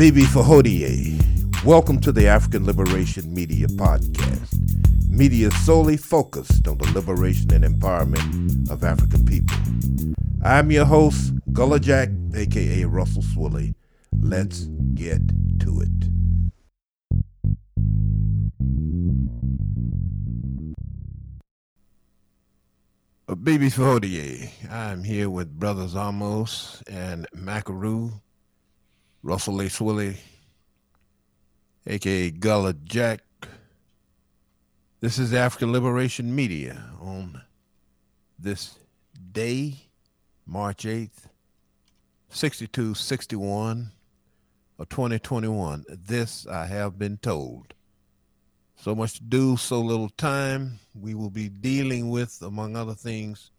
[0.00, 1.62] Bibi Fahodie.
[1.62, 5.10] Welcome to the African Liberation Media Podcast.
[5.10, 9.58] Media solely focused on the liberation and empowerment of African people.
[10.42, 13.74] I'm your host, Gullah Jack, aka Russell Swilly.
[14.18, 14.60] Let's
[14.94, 15.20] get
[15.60, 16.00] to it.
[23.44, 24.48] Bibi Fahodie.
[24.70, 28.22] I'm here with Brothers Amos and Macaru,
[29.22, 29.64] Russell A.
[29.68, 30.16] Swilly,
[31.86, 33.20] aka Gullah Jack.
[35.00, 37.42] This is African Liberation Media on
[38.38, 38.78] this
[39.32, 39.74] day,
[40.46, 41.28] March 8th,
[42.30, 43.90] 6261
[44.78, 45.84] of 2021.
[45.90, 47.74] This I have been told.
[48.76, 50.78] So much to do, so little time.
[50.94, 53.50] We will be dealing with, among other things,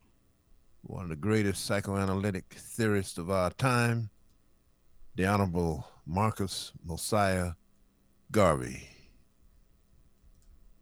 [0.82, 4.10] one of the greatest psychoanalytic theorists of our time,
[5.16, 7.52] the Honorable Marcus Mosiah
[8.32, 8.88] Garvey.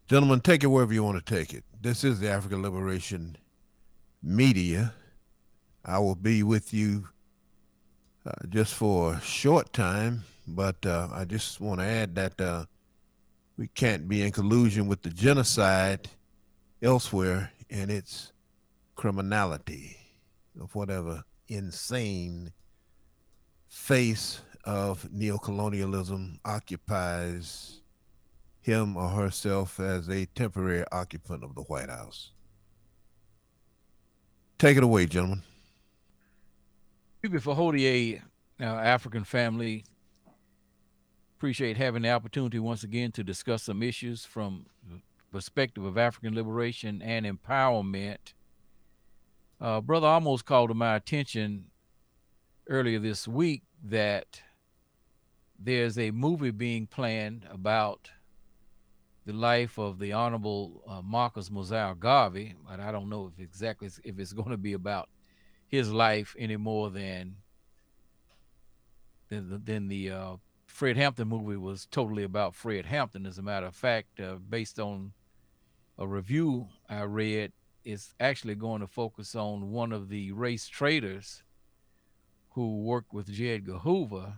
[0.08, 1.64] Gentlemen, take it wherever you want to take it.
[1.80, 3.36] This is the African Liberation
[4.22, 4.92] Media.
[5.84, 7.08] I will be with you
[8.26, 12.64] uh, just for a short time, but uh, I just want to add that uh,
[13.56, 16.08] we can't be in collusion with the genocide
[16.82, 18.32] elsewhere and its
[18.94, 19.96] criminality
[20.60, 22.52] of whatever insane
[23.70, 27.80] face of neocolonialism occupies
[28.60, 32.32] him or herself as a temporary occupant of the White House.
[34.58, 35.42] Take it away, gentlemen.
[37.22, 38.22] For Hodier,
[38.60, 39.84] our African family,
[41.38, 45.00] appreciate having the opportunity once again to discuss some issues from the
[45.32, 48.34] perspective of African liberation and empowerment.
[49.60, 51.66] Uh, Brother Amos called to my attention
[52.70, 54.40] earlier this week that
[55.58, 58.12] there's a movie being planned about
[59.26, 63.90] the life of the Honorable uh, Marcus Mosiah Garvey, but I don't know if exactly
[64.04, 65.08] if it's going to be about
[65.66, 67.36] his life any more than
[69.28, 73.26] than the, than the uh, Fred Hampton movie was totally about Fred Hampton.
[73.26, 75.12] As a matter of fact, uh, based on
[75.98, 77.52] a review I read,
[77.84, 81.42] it's actually going to focus on one of the race traitors
[82.50, 83.54] who worked with J.
[83.54, 84.34] Edgar Hoover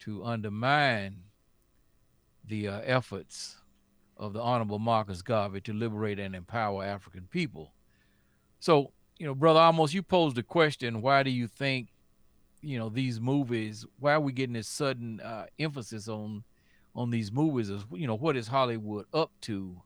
[0.00, 1.24] to undermine
[2.44, 3.56] the uh, efforts
[4.16, 7.72] of the Honorable Marcus Garvey to liberate and empower African people.
[8.60, 11.88] So, you know, Brother Amos, you posed the question why do you think
[12.62, 16.44] you know these movies why are we getting this sudden uh, emphasis on
[16.94, 19.76] on these movies is you know what is hollywood up to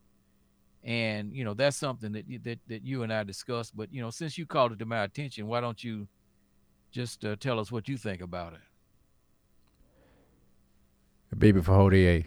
[0.84, 4.10] and you know that's something that that, that you and i discussed but you know
[4.10, 6.06] since you called it to my attention why don't you
[6.90, 8.60] just uh, tell us what you think about it
[11.38, 12.26] Bibi Fahodie.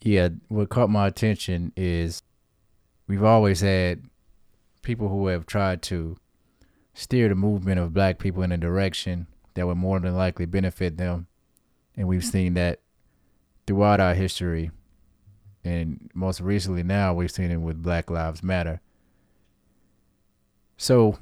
[0.00, 2.22] Yeah, what caught my attention is
[3.06, 4.04] we've always had
[4.82, 6.16] people who have tried to
[6.94, 10.96] steer the movement of black people in a direction that would more than likely benefit
[10.96, 11.26] them.
[11.96, 12.80] And we've seen that
[13.66, 14.70] throughout our history.
[15.64, 18.80] And most recently now we've seen it with Black Lives Matter.
[20.76, 21.18] So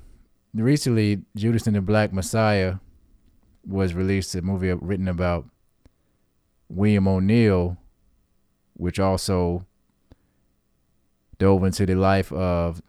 [0.63, 2.77] recently Judas and the Black Messiah
[3.67, 5.47] was released a movie written about
[6.69, 7.77] William O'Neal,
[8.75, 9.67] which also
[11.39, 12.83] dove into the life of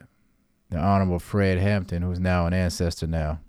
[0.69, 3.39] the Honorable Fred Hampton, who's now an ancestor now.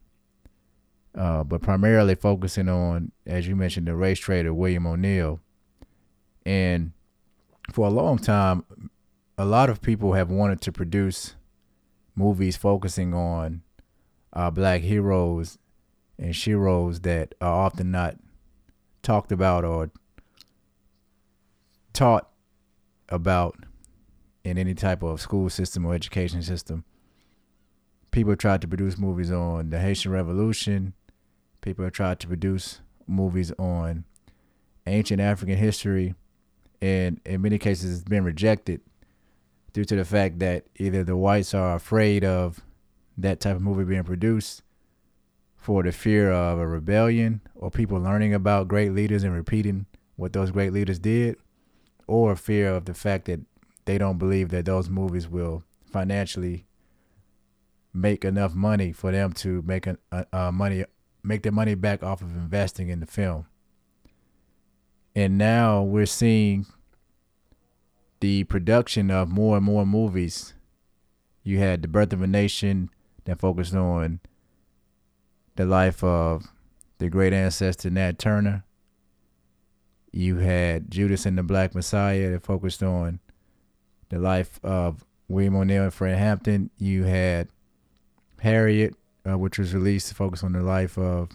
[1.14, 5.40] Uh, but primarily focusing on, as you mentioned, the race traitor William O'Neal.
[6.46, 6.92] And
[7.72, 8.64] for a long time,
[9.36, 11.34] a lot of people have wanted to produce
[12.14, 13.62] movies focusing on
[14.32, 15.58] uh, black heroes
[16.18, 18.16] and sheroes that are often not
[19.02, 19.90] talked about or
[21.92, 22.28] taught
[23.08, 23.56] about
[24.44, 26.84] in any type of school system or education system
[28.10, 30.94] people tried to produce movies on the Haitian Revolution.
[31.60, 34.04] People have tried to produce movies on
[34.86, 36.14] ancient African history,
[36.80, 38.80] and in many cases, it's been rejected
[39.72, 42.60] due to the fact that either the whites are afraid of
[43.18, 44.62] that type of movie being produced
[45.56, 49.86] for the fear of a rebellion or people learning about great leaders and repeating
[50.16, 51.36] what those great leaders did,
[52.06, 53.40] or fear of the fact that
[53.84, 56.64] they don't believe that those movies will financially
[57.92, 60.84] make enough money for them to make a, money
[61.22, 63.46] make their money back off of investing in the film.
[65.14, 66.66] And now we're seeing
[68.20, 70.54] the production of more and more movies.
[71.42, 72.90] You had The Birth of a Nation
[73.28, 74.20] that focused on
[75.56, 76.46] the life of
[76.96, 78.64] the great ancestor Nat Turner.
[80.10, 83.20] You had Judas and the Black Messiah that focused on
[84.08, 86.70] the life of William O'Neal and Fred Hampton.
[86.78, 87.48] You had
[88.40, 88.94] Harriet,
[89.28, 91.28] uh, which was released, to focus on the life of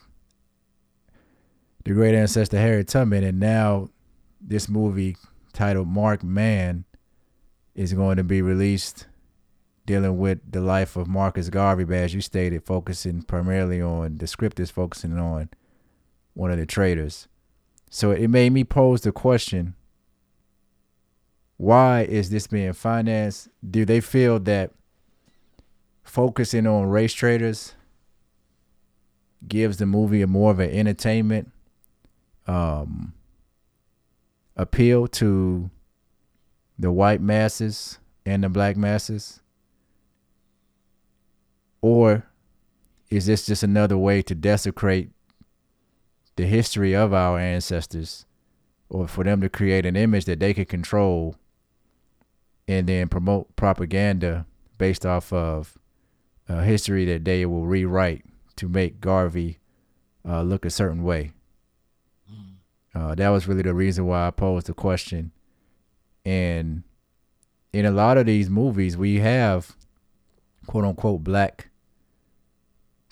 [1.86, 3.90] the great ancestor Harriet Tubman, and now
[4.42, 5.16] this movie
[5.54, 6.86] titled Mark Man
[7.75, 9.06] is going to be released
[9.85, 14.27] dealing with the life of Marcus Garvey, but as you stated, focusing primarily on the
[14.27, 15.50] script is focusing on
[16.33, 17.27] one of the traitors.
[17.89, 19.75] So it made me pose the question
[21.57, 23.47] why is this being financed?
[23.68, 24.71] Do they feel that
[26.03, 27.75] focusing on race traitors
[29.47, 31.51] gives the movie a more of an entertainment
[32.47, 33.13] um,
[34.57, 35.69] appeal to
[36.77, 39.39] the white masses and the black masses?
[41.83, 42.24] Or
[43.09, 45.12] is this just another way to desecrate
[46.38, 48.25] the history of our ancestors
[48.88, 51.35] or for them to create an image that they can control
[52.69, 54.45] and then promote propaganda
[54.77, 55.77] based off of
[56.47, 58.24] a history that they will rewrite
[58.56, 59.59] to make Garvey
[60.25, 61.33] uh, look a certain way?
[62.95, 65.33] Uh, that was really the reason why I posed the question.
[66.24, 66.83] And
[67.74, 69.75] in a lot of these movies, we have
[70.65, 71.68] quote unquote black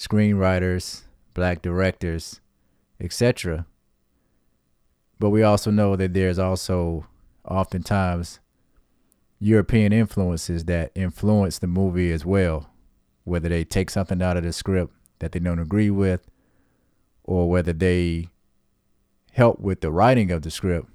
[0.02, 1.04] screenwriters,
[1.36, 2.42] black directors,
[3.00, 3.68] etc.
[5.20, 7.06] But we also know that there's also
[7.46, 8.40] oftentimes
[9.40, 12.72] European influences that influence the movie as well,
[13.26, 16.28] whether they take something out of the script that they don't agree with,
[17.24, 18.30] or whether they
[19.34, 20.90] help with the writing of the script.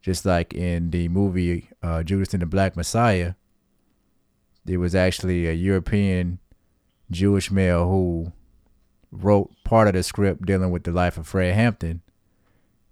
[0.00, 3.34] Just like in the movie uh, Judas and the Black Messiah,
[4.64, 6.38] there was actually a European
[7.12, 8.32] Jewish male who
[9.10, 12.00] wrote part of the script dealing with the life of Fred Hampton,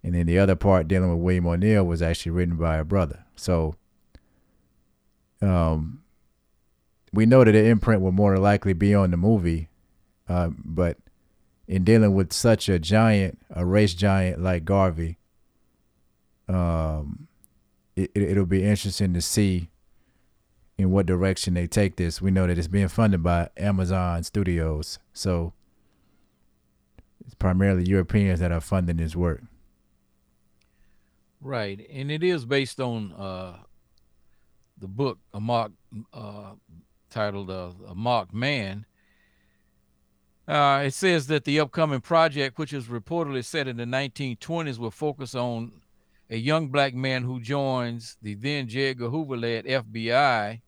[0.02, 3.24] and then the other part dealing with William O'Neal was actually written by a brother.
[3.36, 3.74] So,
[5.42, 6.02] um,
[7.12, 9.68] we know that the imprint will more likely be on the movie,
[10.28, 10.98] uh, but
[11.66, 15.18] in dealing with such a giant, a race giant like Garvey,
[16.48, 17.28] um,
[17.96, 19.69] it, it'll be interesting to see
[20.80, 22.20] in what direction they take this.
[22.20, 25.52] We know that it's being funded by Amazon Studios, so
[27.24, 29.42] it's primarily Europeans that are funding this work.
[31.40, 33.58] Right, and it is based on uh,
[34.78, 35.72] the book, a mark
[36.12, 36.52] uh,
[37.08, 38.86] titled uh, "A Marked Man,"
[40.50, 44.90] Uh, it says that the upcoming project, which is reportedly set in the 1920s, will
[44.90, 45.70] focus on
[46.28, 48.90] a young black man who joins the then J.
[48.90, 50.60] Edgar Hoover led FBI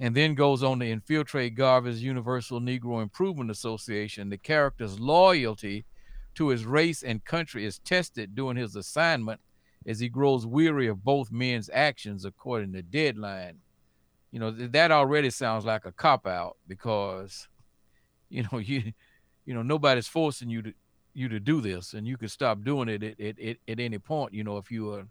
[0.00, 4.28] and then goes on to infiltrate Garvey's Universal Negro Improvement Association.
[4.28, 5.84] The character's loyalty
[6.34, 9.40] to his race and country is tested during his assignment
[9.86, 13.58] as he grows weary of both men's actions, according to Deadline.
[14.32, 17.46] You know, that already sounds like a cop out because
[18.28, 18.92] you know you
[19.46, 20.74] you know nobody's forcing you to
[21.16, 24.34] you to do this and you can stop doing it at, at, at, any point
[24.34, 25.06] you know if you are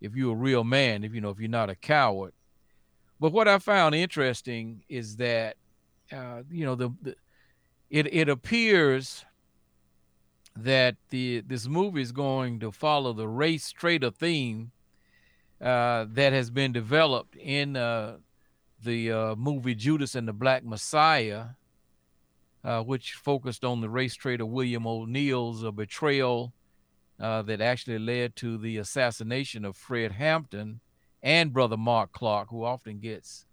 [0.00, 2.32] if you're a real man if you know if you're not a coward
[3.20, 5.56] but what i found interesting is that
[6.12, 7.14] uh, you know the, the
[7.90, 9.24] it it appears
[10.56, 14.72] that the this movie is going to follow the race traitor theme
[15.60, 18.16] uh, that has been developed in uh,
[18.82, 21.46] the uh, movie Judas and the Black Messiah,
[22.64, 26.52] uh, which focused on the race traitor William O'Neal's uh, betrayal
[27.18, 30.80] uh, that actually led to the assassination of Fred Hampton
[31.22, 33.46] and brother Mark Clark, who often gets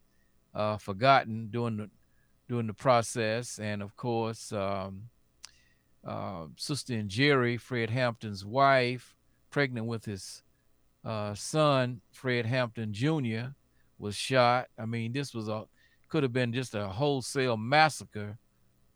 [0.53, 1.89] uh, forgotten during the
[2.47, 5.09] during the process, and of course, um,
[6.05, 9.15] uh, Sister Njeri, Fred Hampton's wife,
[9.49, 10.43] pregnant with his
[11.03, 13.53] uh, son, Fred Hampton Jr.,
[13.97, 14.67] was shot.
[14.77, 15.65] I mean, this was a
[16.07, 18.37] could have been just a wholesale massacre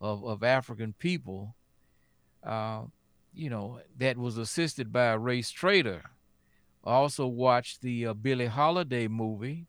[0.00, 1.54] of, of African people,
[2.44, 2.82] uh,
[3.34, 6.02] you know, that was assisted by a race traitor.
[6.84, 9.66] I also watched the uh, Billie Holiday movie,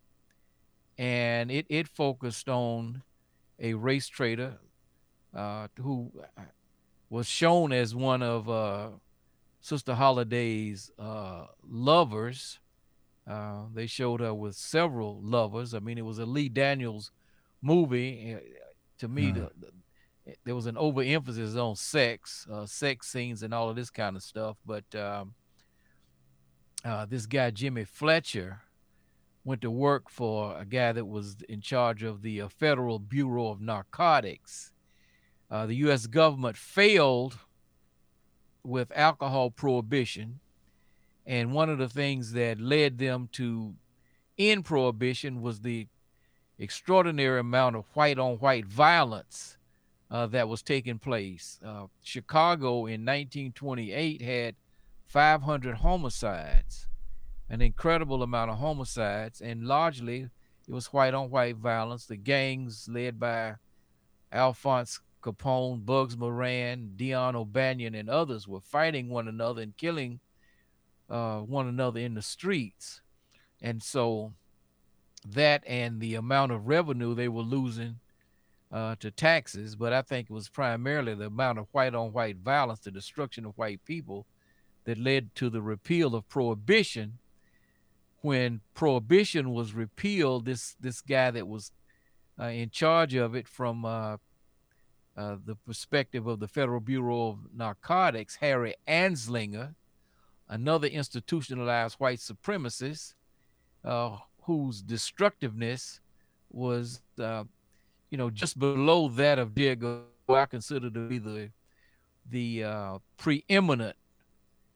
[0.98, 3.03] and it, it focused on
[3.60, 4.58] a race traitor
[5.36, 6.41] uh, who uh,
[7.10, 8.89] was shown as one of uh,
[9.60, 12.60] Sister Holiday's uh, lovers.
[13.30, 15.74] Uh, they showed her with several lovers.
[15.74, 17.12] I mean, it was a Lee Daniels
[17.62, 18.38] movie.
[19.00, 19.51] To me, the,
[20.27, 24.15] Eh, there was an overemphasis on sex, uh, sex scenes, and all of this kind
[24.15, 24.58] of stuff.
[24.65, 25.34] But um,
[26.83, 28.61] uh, this guy Jimmy Fletcher
[29.43, 33.47] went to work for a guy that was in charge of the uh, Federal Bureau
[33.47, 34.71] of Narcotics.
[35.50, 36.07] Uh, the U.S.
[36.07, 37.38] government failed
[38.63, 40.39] with alcohol prohibition,
[41.25, 43.73] and one of the things that led them to
[44.38, 45.88] end prohibition was the
[46.59, 49.57] extraordinary amount of white on white violence
[50.11, 51.59] uh, that was taking place.
[51.65, 54.55] Uh, Chicago in 1928 had
[55.12, 56.88] 500 homicides,
[57.50, 60.30] an incredible amount of homicides, and largely
[60.70, 62.06] it was white on white violence.
[62.06, 63.56] The gangs led by
[64.32, 70.22] Alphonse Capone, Bugs Moran, Dion O'Banion, and others were fighting one another and killing
[71.10, 73.01] uh, one another in the streets.
[73.62, 74.32] And so
[75.27, 78.00] that and the amount of revenue they were losing
[78.72, 82.38] uh, to taxes, but I think it was primarily the amount of white on white
[82.38, 84.25] violence, the destruction of white people
[84.85, 87.19] that led to the repeal of prohibition.
[88.21, 91.71] When prohibition was repealed, this this guy that was
[92.39, 94.17] uh, in charge of it from uh,
[95.17, 99.75] uh, the perspective of the Federal Bureau of Narcotics, Harry Anslinger,
[100.47, 103.13] another institutionalized white supremacist,
[103.83, 106.00] uh, whose destructiveness
[106.51, 107.43] was, uh,
[108.09, 111.50] you know, just below that of Diego, I consider to be the
[112.29, 113.95] the uh, preeminent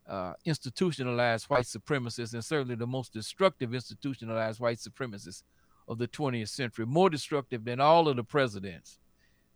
[0.07, 5.43] uh, institutionalized white supremacists and certainly the most destructive institutionalized white supremacists
[5.87, 8.99] of the 20th century, more destructive than all of the presidents,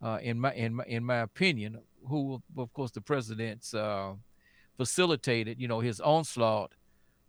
[0.01, 1.79] uh, in my in my in my opinion.
[2.07, 4.13] Who, of course, the presidents uh,
[4.77, 6.73] facilitated, you know, his onslaught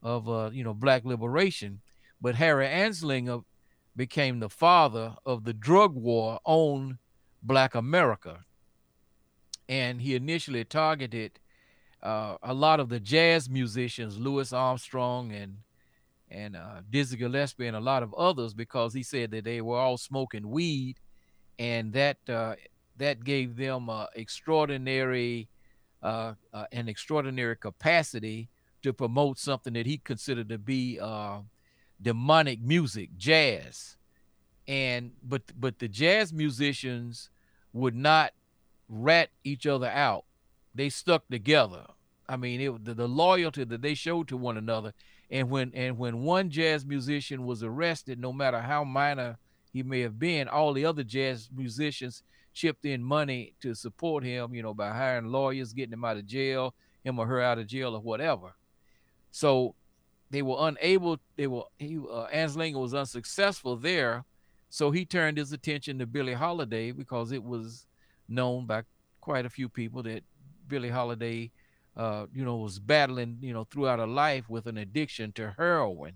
[0.03, 1.81] of uh, you know black liberation.
[2.21, 3.45] But Harry Anslinger
[3.97, 6.99] became the father of the drug war on
[7.43, 8.45] Black America.
[9.69, 11.40] And he initially targeted
[12.03, 15.57] uh, a lot of the jazz musicians, Louis Armstrong and
[16.33, 19.79] and uh, Dizzy Gillespie and a lot of others, because he said that they were
[19.79, 20.97] all smoking weed,
[21.59, 22.55] and that uh,
[22.97, 25.49] that gave them uh, extraordinary
[26.03, 28.49] uh, uh, an extraordinary capacity
[28.83, 31.41] to promote something that he considered to be uh,
[32.01, 33.97] demonic music, jazz.
[34.67, 37.29] And but but the jazz musicians
[37.73, 38.33] would not
[38.89, 40.25] rat each other out.
[40.75, 41.87] They stuck together.
[42.29, 44.93] I mean, it the, the loyalty that they showed to one another.
[45.31, 49.39] And when and when one jazz musician was arrested, no matter how minor
[49.73, 52.23] he may have been, all the other jazz musicians
[52.53, 56.27] chipped in money to support him, you know, by hiring lawyers, getting him out of
[56.27, 56.75] jail,
[57.05, 58.55] him or her out of jail or whatever.
[59.31, 59.75] So
[60.31, 64.25] they were unable, they were, he, uh, Anslinger was unsuccessful there.
[64.69, 67.87] So he turned his attention to Billie Holiday because it was
[68.29, 68.83] known by
[69.21, 70.23] quite a few people that
[70.71, 71.51] Billie Holiday,
[71.97, 76.15] uh, you know, was battling, you know, throughout her life with an addiction to heroin.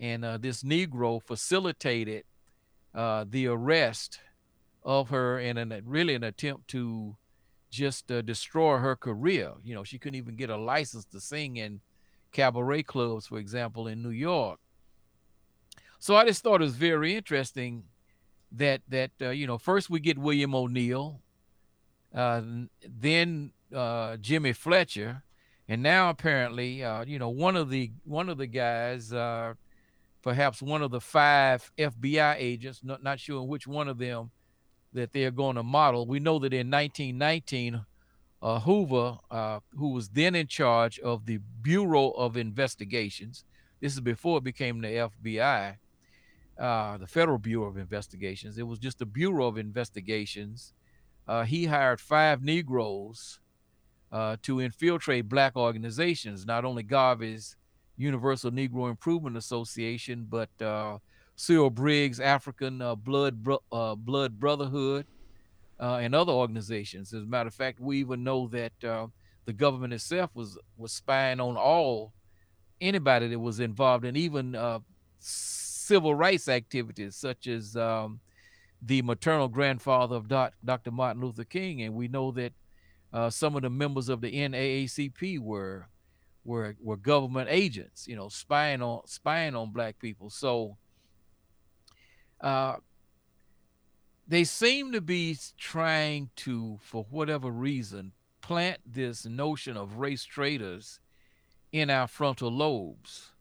[0.00, 2.24] And uh, this Negro facilitated
[2.94, 4.18] uh, the arrest
[4.84, 7.16] of her in an really an attempt to
[7.70, 9.52] just uh, destroy her career.
[9.62, 11.80] You know, she couldn't even get a license to sing in
[12.32, 14.58] cabaret clubs, for example, in New York.
[15.98, 17.84] So I just thought it was very interesting
[18.52, 21.20] that that uh, you know first we get William O'Neal,
[22.14, 22.40] uh,
[22.82, 25.22] then uh, Jimmy Fletcher,
[25.68, 29.54] and now apparently uh, you know one of the one of the guys, uh,
[30.22, 34.30] perhaps one of the five FBI agents, not not sure which one of them
[34.92, 36.06] that they're going to model.
[36.06, 37.84] We know that in 1919,
[38.40, 43.44] uh, Hoover, uh, who was then in charge of the Bureau of Investigations,
[43.80, 45.76] this is before it became the FBI,
[46.58, 48.58] uh, the Federal Bureau of Investigations.
[48.58, 50.72] It was just the Bureau of Investigations.
[51.26, 53.40] Uh, he hired five Negroes
[54.12, 57.56] uh, to infiltrate black organizations, not only Garvey's
[57.96, 60.98] Universal Negro Improvement Association, but uh,
[61.36, 65.06] Cyril Briggs African uh, Blood Bro- uh, Blood Brotherhood,
[65.80, 67.12] uh, and other organizations.
[67.12, 69.06] As a matter of fact, we even know that uh,
[69.44, 72.12] the government itself was was spying on all
[72.80, 74.54] anybody that was involved in even
[75.18, 78.20] civil rights activities, such as um,
[78.82, 80.90] the maternal grandfather of Dr.
[80.90, 82.52] Martin Luther King, and we know that
[83.12, 85.88] uh, some of the members of the NAACP were
[86.44, 90.30] were were government agents, you know, spying on spying on black people.
[90.30, 90.76] So
[92.40, 92.76] uh,
[94.26, 101.00] they seem to be trying to, for whatever reason, plant this notion of race traitors
[101.72, 103.32] in our frontal lobes.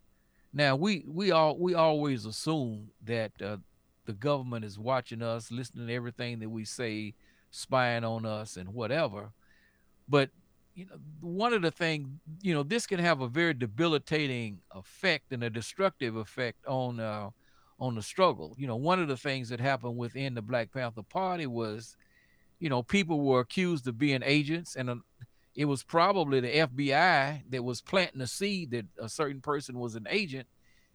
[0.54, 3.58] Now we we all we always assume that uh,
[4.06, 7.14] the government is watching us, listening to everything that we say,
[7.52, 9.32] spying on us, and whatever.
[10.08, 10.30] But
[10.76, 12.08] you know, one of the things
[12.42, 17.30] you know, this can have a very debilitating effect and a destructive effect on uh,
[17.80, 18.56] on the struggle.
[18.58, 21.96] You know, one of the things that happened within the Black Panther Party was,
[22.60, 24.96] you know, people were accused of being agents, and uh,
[25.56, 29.96] it was probably the FBI that was planting a seed that a certain person was
[29.96, 30.48] an agent.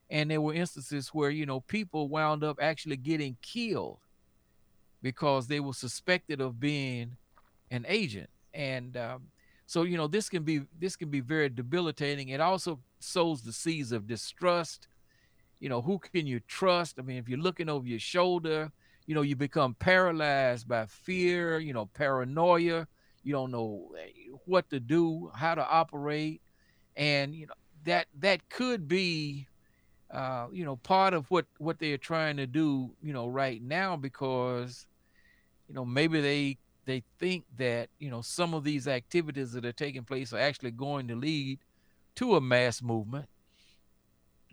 [0.08, 3.98] And there were instances where, you know, people wound up actually getting killed
[5.02, 7.16] because they were suspected of being
[7.70, 8.30] an agent.
[8.54, 9.22] And um,
[9.66, 12.28] so, you know, this can be this can be very debilitating.
[12.28, 14.88] It also sows the seeds of distrust.
[15.60, 16.98] You know, who can you trust?
[16.98, 18.72] I mean, if you're looking over your shoulder,
[19.06, 22.86] you know, you become paralyzed by fear, you know, paranoia
[23.22, 24.10] you don't know eh,
[24.46, 26.40] what to do, how to operate,
[26.96, 27.54] and you know
[27.84, 29.46] that that could be,
[30.10, 33.96] uh, you know, part of what what they're trying to do, you know, right now
[33.96, 34.86] because,
[35.68, 39.72] you know, maybe they they think that you know some of these activities that are
[39.72, 41.58] taking place are actually going to lead
[42.14, 43.26] to a mass movement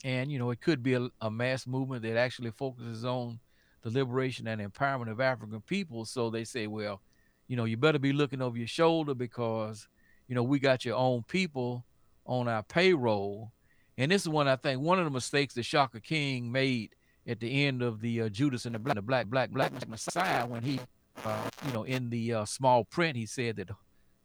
[0.03, 3.39] and you know it could be a, a, mass movement that actually focuses on
[3.81, 7.01] the liberation and empowerment of african people so they say well
[7.49, 9.89] you know, you better be looking over your shoulder because,
[10.27, 11.83] you know, we got your own people
[12.25, 13.51] on our payroll.
[13.97, 16.91] And this is one I think one of the mistakes that Shaka King made
[17.27, 20.61] at the end of the uh, Judas and the Black, Black, Black, Black Messiah when
[20.61, 20.79] he,
[21.25, 23.69] uh, you know, in the uh, small print, he said that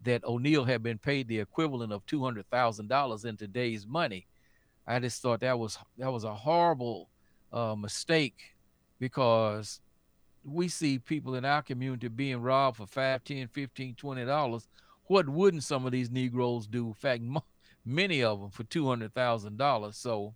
[0.03, 4.27] that O'Neal had been paid the equivalent of two hundred thousand dollars in today's money.
[4.87, 7.09] I just thought that was that was a horrible
[7.53, 8.55] uh, mistake
[8.99, 9.81] because
[10.45, 14.69] we see people in our community being robbed for 5 10 15 20 dollars.
[15.07, 16.89] What wouldn't some of these negroes do?
[16.89, 17.23] In fact
[17.85, 20.35] many of them for $200000 so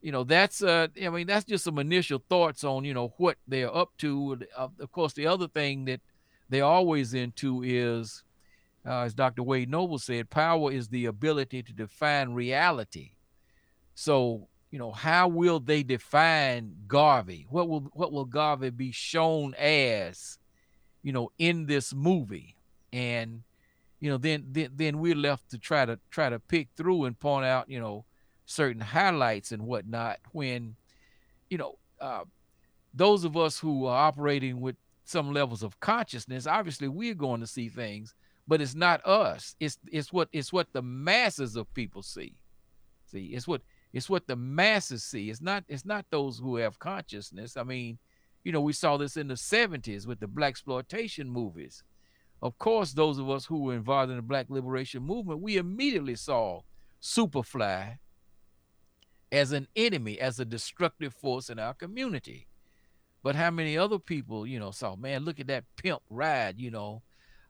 [0.00, 3.36] you know that's uh i mean that's just some initial thoughts on you know what
[3.46, 6.00] they're up to of course the other thing that
[6.48, 8.22] they're always into is
[8.86, 13.10] uh, as dr wade noble said power is the ability to define reality
[13.94, 17.46] so you know, how will they define Garvey?
[17.48, 20.38] What will what will Garvey be shown as,
[21.02, 22.56] you know, in this movie?
[22.92, 23.42] And
[24.00, 27.18] you know, then then then we're left to try to try to pick through and
[27.18, 28.04] point out, you know,
[28.48, 30.18] certain highlights and whatnot.
[30.32, 30.74] When,
[31.50, 32.24] you know, uh,
[32.94, 37.46] those of us who are operating with some levels of consciousness, obviously we're going to
[37.46, 38.14] see things,
[38.48, 39.54] but it's not us.
[39.60, 42.34] It's it's what it's what the masses of people see.
[43.04, 43.60] See, it's what
[43.92, 45.28] it's what the masses see.
[45.28, 47.56] It's not it's not those who have consciousness.
[47.56, 47.98] I mean,
[48.44, 51.82] you know, we saw this in the 70s with the black exploitation movies.
[52.40, 56.14] Of course, those of us who were involved in the black liberation movement, we immediately
[56.14, 56.62] saw
[57.02, 57.98] Superfly
[59.30, 62.46] as an enemy, as a destructive force in our community.
[63.22, 66.70] But how many other people, you know, saw, man, look at that pimp ride, you
[66.70, 67.02] know,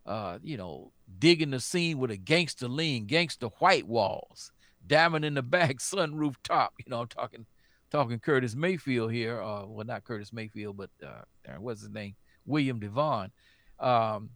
[0.07, 4.53] uh, you know, digging the scene with a gangster lean, gangster white walls
[4.89, 6.75] diamond in the back, sunroof top.
[6.79, 7.47] You know, I'm talking
[7.91, 9.41] talking Curtis Mayfield here.
[9.41, 11.23] Uh, well, not Curtis Mayfield, but uh,
[11.59, 12.17] what's his name?
[12.47, 13.31] William DeVaughn.
[13.79, 14.31] Um,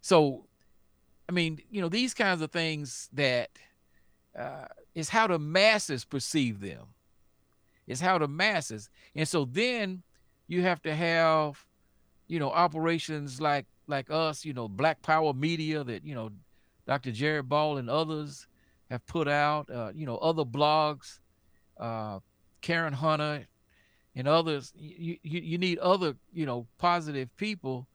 [0.00, 0.46] so,
[1.28, 3.50] I mean, you know, these kinds of things that
[4.38, 4.66] uh,
[4.98, 6.88] is how the masses perceive them.
[7.86, 10.02] Is how the masses, and so then
[10.46, 11.64] you have to have,
[12.26, 16.30] you know, operations like like us, you know, Black Power Media that you know,
[16.86, 17.12] Dr.
[17.12, 18.46] Jared Ball and others
[18.90, 21.20] have put out, uh, you know, other blogs,
[21.78, 22.18] uh,
[22.60, 23.46] Karen Hunter
[24.16, 24.72] and others.
[24.76, 27.86] You, you, you need other, you know, positive people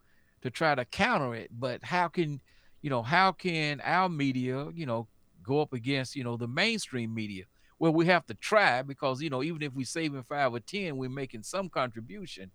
[0.42, 1.52] to try to counter it.
[1.52, 2.42] But how can,
[2.82, 5.08] you know, how can our media, you know,
[5.44, 7.46] go up against, you know, the mainstream media?
[7.80, 10.98] Well, we have to try because, you know, even if we're saving five or 10,
[10.98, 12.52] we're making some contribution.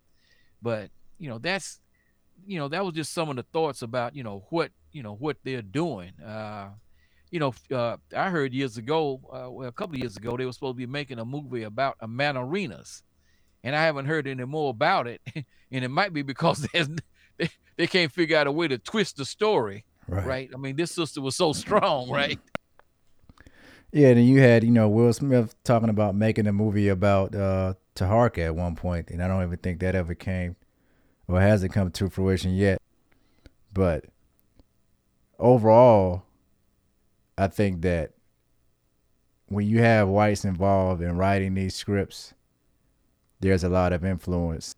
[0.61, 1.79] But, you know, that's,
[2.47, 5.13] you know, that was just some of the thoughts about, you know, what, you know,
[5.13, 6.11] what they're doing.
[6.19, 6.69] Uh,
[7.31, 10.45] you know, uh, I heard years ago, uh, well, a couple of years ago, they
[10.45, 13.03] were supposed to be making a movie about a man Arenas,
[13.63, 15.21] and I haven't heard any more about it.
[15.71, 16.67] and it might be because
[17.37, 20.25] they, they can't figure out a way to twist the story, right.
[20.25, 20.49] right?
[20.53, 22.39] I mean, this sister was so strong, right?
[23.91, 27.73] Yeah, and you had you know Will Smith talking about making a movie about uh,
[27.95, 30.55] Taharka at one point, and I don't even think that ever came
[31.27, 32.81] or hasn't come to fruition yet.
[33.73, 34.05] But
[35.39, 36.23] overall,
[37.37, 38.11] I think that
[39.47, 42.33] when you have whites involved in writing these scripts,
[43.39, 44.75] there's a lot of influence.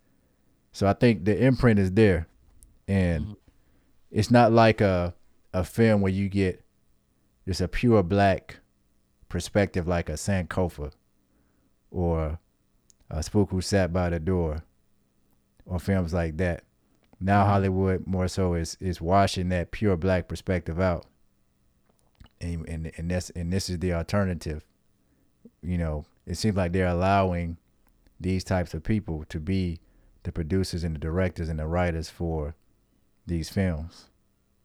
[0.72, 2.28] So I think the imprint is there.
[2.88, 3.32] And mm-hmm.
[4.10, 5.14] it's not like a
[5.54, 6.64] a film where you get
[7.46, 8.60] just a pure black
[9.32, 10.92] perspective like a Sankofa
[11.90, 12.38] or
[13.10, 14.62] a Spook Who Sat by the Door
[15.64, 16.64] or films like that.
[17.18, 17.46] Now.
[17.46, 21.06] Hollywood more so is is washing that pure black perspective out
[22.42, 24.64] and and and that's and this is the alternative.
[25.62, 27.56] You know, it seems like they're allowing
[28.20, 29.78] these types of people to be
[30.24, 32.54] the producers and the directors and the writers for
[33.26, 34.10] these films.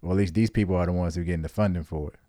[0.01, 2.19] Or at least these people are the ones who are getting the funding for it.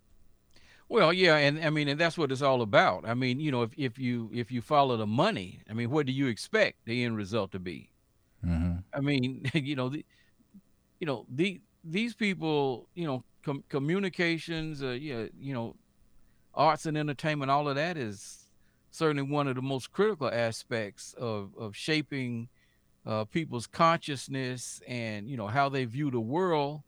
[0.89, 3.07] Well, yeah, and I mean, and that's what it's all about.
[3.07, 6.07] I mean, you know, if if you if you follow the money, I mean, what
[6.07, 7.91] do you expect the end result to be?
[8.43, 10.05] hmm I mean, you know, the,
[10.99, 15.75] you know, the these people, you know, com- communications, uh, yeah, you know,
[16.53, 18.49] arts and entertainment, all of that is
[18.91, 22.49] certainly one of the most critical aspects of of shaping
[23.05, 26.81] uh, people's consciousness and you know how they view the world.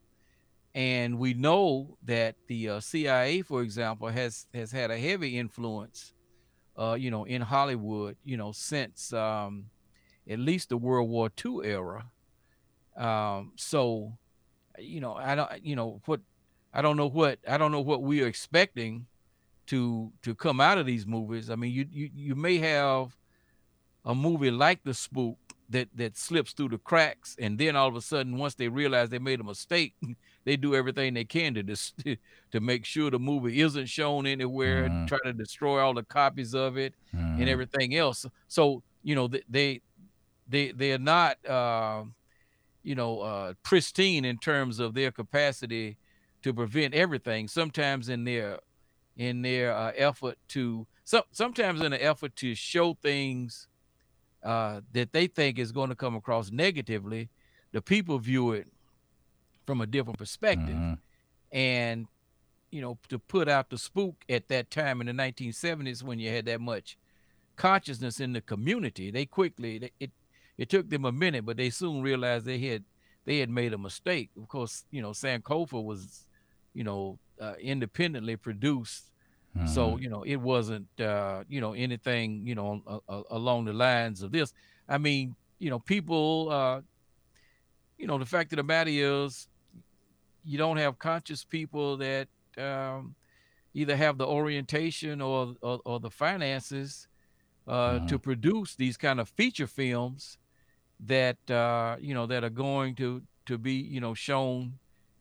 [0.73, 6.13] And we know that the uh, CIA, for example, has has had a heavy influence,
[6.77, 9.65] uh, you know, in Hollywood, you know, since um,
[10.29, 12.05] at least the World War II era.
[12.95, 14.13] Um, so,
[14.79, 16.21] you know, I don't, you know, what
[16.73, 19.07] I don't know what I don't know what we are expecting
[19.67, 21.49] to to come out of these movies.
[21.49, 23.17] I mean, you you you may have
[24.05, 25.37] a movie like The Spook
[25.69, 29.09] that that slips through the cracks, and then all of a sudden, once they realize
[29.09, 29.95] they made a mistake,
[30.45, 31.93] they do everything they can to dis-
[32.51, 36.53] to make sure the movie isn't shown anywhere, hmm try to destroy all the copies
[36.55, 36.95] of it
[37.37, 38.25] and hmm everything else.
[38.47, 39.81] So you know they
[40.47, 42.05] they they are not uh,
[42.83, 45.97] you know uh, pristine in terms of their capacity
[46.43, 47.47] to prevent everything.
[47.47, 48.59] Sometimes in their
[49.17, 53.67] in their uh, effort to some sometimes in an effort to show things
[54.43, 57.29] uh, that they think is going to come across negatively,
[57.73, 58.67] the people view it
[59.65, 60.75] from a different perspective.
[60.75, 60.93] hmm
[61.51, 62.07] And
[62.71, 66.29] you know, to put out the spook at that time in the 1970s when you
[66.29, 66.97] had that much
[67.57, 70.11] consciousness in the community, they quickly they- it
[70.57, 72.85] it took them a minute, but they soon realized they had
[73.25, 74.29] they had made a mistake.
[74.37, 76.27] Of course, you know, Sankofa was,
[76.73, 79.11] you know, uh, independently produced,
[79.55, 83.65] hmm so you know it wasn't uh, you know anything you know a, a, along
[83.65, 84.53] the lines of this.
[84.87, 86.81] I mean, you know, people, uh,
[87.97, 89.47] you know, the fact of the matter is,
[90.43, 92.27] you don't have conscious people that
[92.57, 93.15] um,
[93.73, 97.07] either have the orientation or or, or the finances
[97.67, 100.37] uh, hmm to produce these kind of feature films
[100.99, 104.79] that uh, you know that are going to to be you know shown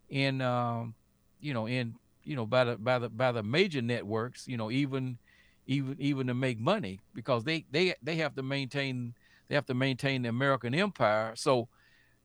[0.09, 0.95] in um,
[1.41, 4.71] you know in you know by the by the by the major networks you know
[4.71, 5.19] even
[5.67, 9.15] even even to make money because they they they have to maintain
[9.49, 11.33] they have to maintain the American empire.
[11.37, 11.69] So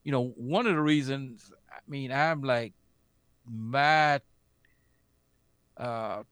[0.04, 2.74] you know one of the reasons I mean I'm like
[3.48, 4.20] my
[5.76, 6.22] uh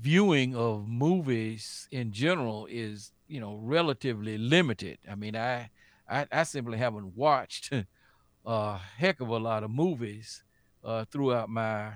[0.00, 4.98] viewing of movies in general is you know relatively limited.
[5.10, 5.70] I mean i
[6.08, 7.72] i, I simply haven't watched
[8.46, 10.42] a heck of a lot of movies
[10.84, 11.92] uh throughout my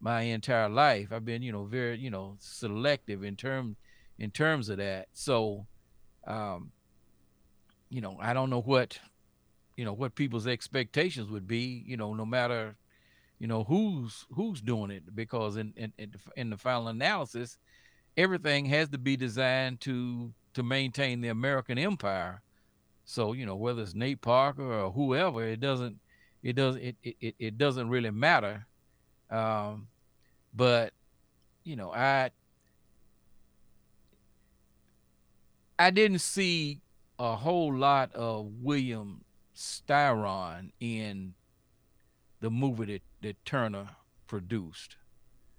[0.00, 1.08] my entire life.
[1.12, 3.76] I've been you know very you know selective in term
[4.18, 5.08] in terms of that.
[5.12, 5.66] So
[6.26, 6.72] um
[7.88, 8.98] you know i don't know what
[9.76, 12.76] you know what people's expectations would be you know no matter
[13.40, 15.16] you know who's who's doing it?
[15.16, 17.58] Because in in, in the in the final analysis
[18.16, 22.42] everything has to be designed to to maintain the american empire.
[23.04, 25.98] So you know whether it's nate parker or whoever it doesn't
[26.42, 28.66] it does it it, it it doesn't really matter.
[29.30, 29.88] Um
[30.54, 30.92] but
[31.64, 32.30] you know i
[35.78, 36.80] i didn't see
[37.18, 39.24] a whole lot of william
[39.54, 41.34] styron in
[42.40, 43.88] the movie that, that turner
[44.26, 44.96] produced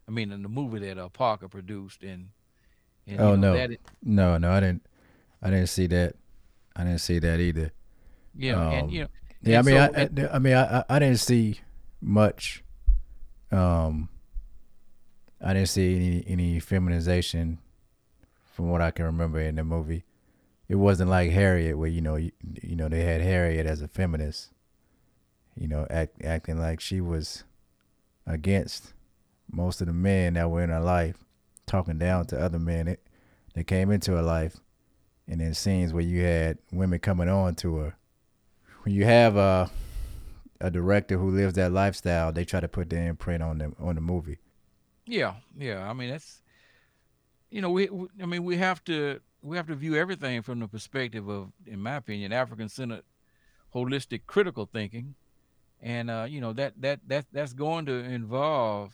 [0.08, 2.30] i mean in the movie that uh, parker produced and
[3.08, 3.70] and you Oh know no, that
[4.04, 4.52] no, no.
[4.52, 4.86] I didn't.
[5.42, 6.16] I didn't see that.
[6.76, 7.72] I didn't see that either.
[8.36, 9.08] you know and Um, you know
[9.44, 11.60] yeah, I mean, so I, and, I, mean, I, I I didn't see
[12.00, 12.64] much.
[13.52, 14.10] Um,
[15.44, 17.58] I didn't see any any feminization
[18.54, 20.06] from what I can remember in the movie.
[20.70, 23.88] It wasn't like Harriet, where you know, you, you know, they had Harriet as a
[23.88, 24.52] feminist,
[25.56, 27.44] you know, act, acting like she was
[28.26, 28.94] against
[29.52, 31.18] most of the men that were in her life,
[31.66, 33.00] talking down to other men that,
[33.56, 34.58] that came into her life,
[35.28, 37.96] and then scenes where you had women coming on to her.
[38.84, 39.70] When you have a
[40.60, 43.96] a director who lives that lifestyle, they try to put their imprint on the on
[43.96, 44.38] the movie.
[45.08, 46.42] yeah yeah i mean that's
[47.50, 50.60] you know we, we i mean we have to we have to view everything from
[50.60, 53.04] the perspective of in my opinion african centered
[53.74, 55.16] holistic critical thinking
[55.82, 58.94] and uh you know that that that that's going to involve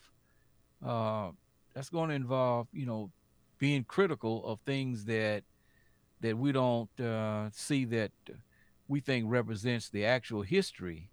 [0.86, 1.30] uh
[1.73, 3.12] that's going to involve you know
[3.60, 5.43] being critical of things that
[6.21, 8.12] that we don't uh see that
[8.88, 11.10] we think represents the actual history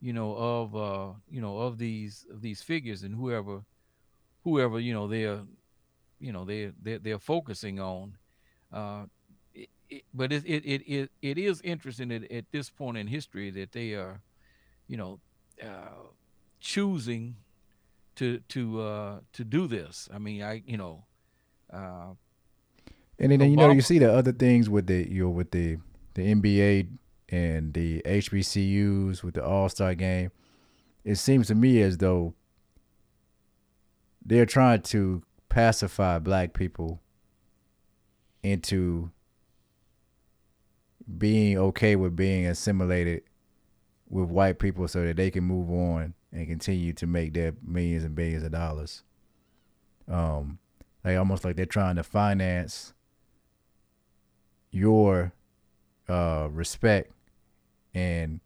[0.00, 3.62] you know of uh you know of these of these figures and whoever
[4.44, 5.42] whoever you know they're
[6.22, 8.16] you know they they're, they're focusing on.
[8.72, 9.04] Uh
[9.54, 13.08] it, it, but it, it it it it is interesting at, at this point in
[13.08, 14.22] history that they are
[14.92, 15.18] you know
[15.62, 16.04] uh
[16.60, 17.34] choosing
[18.14, 20.06] to to uh to do this.
[20.12, 21.04] I mean, I you know,
[21.72, 22.10] uh,
[23.18, 25.78] And then you know you see the other things with the you know with the
[26.12, 26.88] the NBA
[27.30, 30.30] and the HBCUs with the All Star game.
[31.04, 32.34] It seems to me as though
[34.22, 37.00] they're trying to pacify black people
[38.42, 39.10] into
[41.16, 43.22] being okay with being assimilated
[44.12, 48.04] with white people so that they can move on and continue to make their millions
[48.04, 49.02] and billions of dollars.
[50.06, 50.58] Um,
[51.02, 52.92] like almost like they're trying to finance
[54.70, 55.32] your
[56.10, 57.10] uh, respect
[57.94, 58.40] and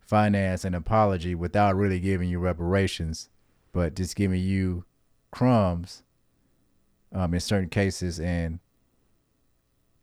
[0.00, 3.28] finance an apology without really giving you reparations,
[3.72, 4.84] but just giving you
[5.32, 6.04] crumbs
[7.12, 8.20] um, in certain cases.
[8.20, 8.60] And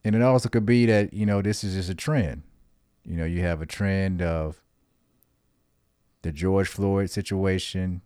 [0.04, 2.44] and it also could be that you know this is just a trend.
[3.06, 4.62] You know, you have a trend of
[6.26, 8.02] the George Floyd situation,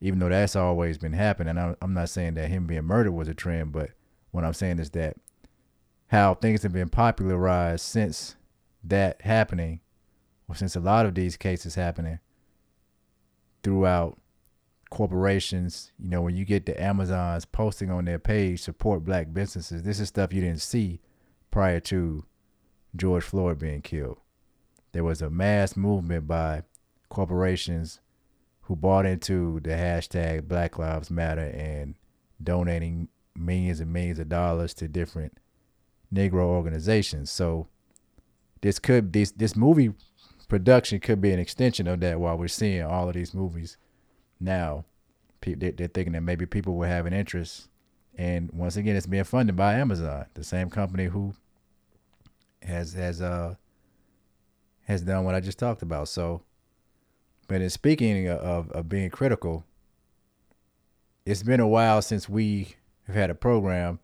[0.00, 1.56] even though that's always been happening.
[1.56, 3.90] I'm, I'm not saying that him being murdered was a trend, but
[4.32, 5.16] what I'm saying is that
[6.08, 8.34] how things have been popularized since
[8.82, 9.78] that happening,
[10.48, 12.18] or since a lot of these cases happening
[13.62, 14.18] throughout
[14.90, 15.92] corporations.
[16.02, 20.00] You know, when you get the Amazons posting on their page support black businesses, this
[20.00, 21.00] is stuff you didn't see
[21.52, 22.24] prior to
[22.96, 24.18] George Floyd being killed.
[24.90, 26.64] There was a mass movement by
[27.16, 28.00] corporations
[28.62, 31.94] who bought into the hashtag Black Lives Matter and
[32.42, 35.38] donating millions and millions of dollars to different
[36.14, 37.30] Negro organizations.
[37.30, 37.68] So
[38.60, 39.94] this could this this movie
[40.48, 42.20] production could be an extension of that.
[42.20, 43.78] While we're seeing all of these movies
[44.38, 44.84] now,
[45.40, 47.70] they're thinking that maybe people will have an interest.
[48.18, 51.34] And once again, it's being funded by Amazon, the same company who
[52.62, 53.54] has has uh
[54.84, 56.08] has done what I just talked about.
[56.08, 56.42] So,
[57.48, 59.64] but in speaking of of being critical,
[61.24, 63.98] it's been a while since we have had a program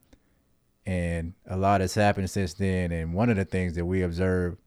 [0.87, 2.93] and a lot has happened since then.
[2.93, 4.59] And one of the things that we observed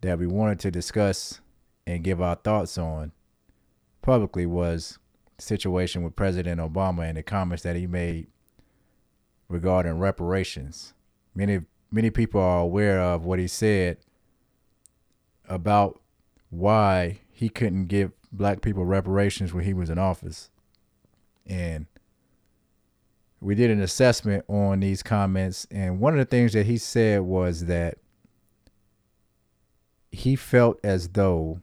[0.00, 1.40] that we wanted to discuss
[1.86, 3.12] and give our thoughts on
[4.02, 4.98] publicly was
[5.36, 8.26] the situation with President Obama and the comments that he made
[9.48, 10.92] regarding reparations.
[11.34, 13.98] Many many people are aware of what he said
[15.48, 16.00] about
[16.50, 20.50] why he couldn't give black people reparations when he was in office.
[21.44, 21.86] And
[23.40, 27.20] we did an assessment on these comments and one of the things that he said
[27.20, 27.98] was that
[30.10, 31.60] he felt as though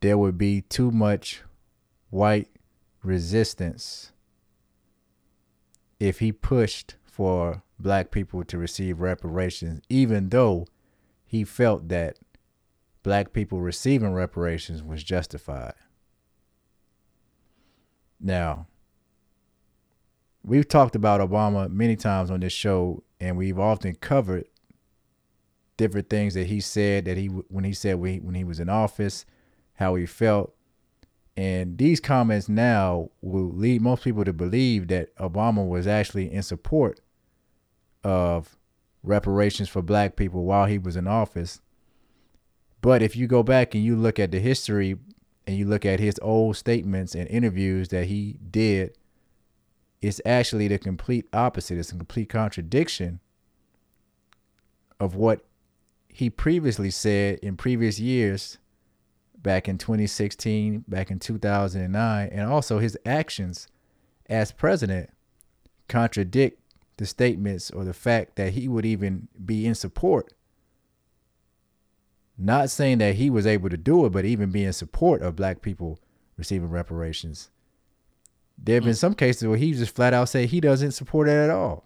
[0.00, 1.42] there would be too much
[2.08, 2.48] white
[3.02, 4.12] resistance
[6.00, 10.66] if he pushed for black people to receive reparations even though
[11.26, 12.16] he felt that
[13.02, 15.74] black people receiving reparations was justified
[18.20, 18.66] now
[20.44, 24.44] we've talked about Obama many times on this show, and we've often covered
[25.76, 28.68] different things that he said that he when he said he, when he was in
[28.68, 29.24] office,
[29.74, 30.54] how he felt,
[31.36, 36.42] and these comments now will lead most people to believe that Obama was actually in
[36.42, 37.00] support
[38.04, 38.56] of
[39.02, 41.60] reparations for black people while he was in office.
[42.82, 44.98] But if you go back and you look at the history
[45.46, 48.94] and you look at his old statements and interviews that he did
[50.02, 51.78] it's actually the complete opposite.
[51.78, 53.20] It's a complete contradiction
[54.98, 55.44] of what
[56.08, 58.58] he previously said in previous years,
[59.38, 63.68] back in 2016, back in 2009, and also his actions
[64.28, 65.10] as president
[65.88, 66.58] contradict
[66.98, 70.32] the statements or the fact that he would even be in support.
[72.38, 75.36] Not saying that he was able to do it, but even be in support of
[75.36, 75.98] black people
[76.36, 77.50] receiving reparations.
[78.58, 78.98] There have been mm.
[78.98, 81.84] some cases where he just flat out say he doesn't support it at all.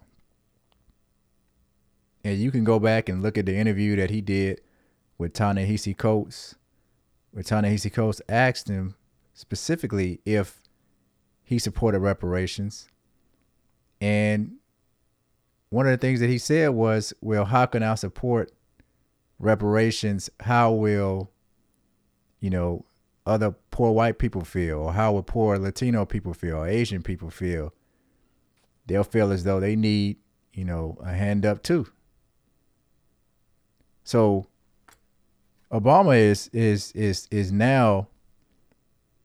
[2.23, 4.61] And you can go back and look at the interview that he did
[5.17, 6.55] with Ta-Nehisi Coates,
[7.31, 8.95] where Ta-Nehisi Coates asked him
[9.33, 10.61] specifically if
[11.43, 12.89] he supported reparations.
[14.01, 14.57] And
[15.69, 18.51] one of the things that he said was, well, how can I support
[19.39, 20.29] reparations?
[20.41, 21.31] How will,
[22.39, 22.85] you know,
[23.25, 27.29] other poor white people feel, or how will poor Latino people feel, or Asian people
[27.29, 27.73] feel?
[28.85, 30.17] They'll feel as though they need,
[30.53, 31.87] you know, a hand up too.
[34.03, 34.47] So
[35.71, 38.07] Obama is is is is now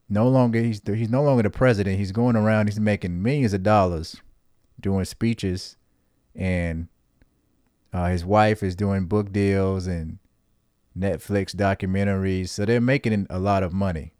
[0.08, 1.98] no longer he's he's no longer the president.
[1.98, 2.66] He's going around.
[2.66, 4.20] He's making millions of dollars
[4.80, 5.76] doing speeches,
[6.34, 6.88] and
[7.92, 10.18] uh, his wife is doing book deals and
[10.98, 12.48] Netflix documentaries.
[12.48, 14.14] So they're making a lot of money.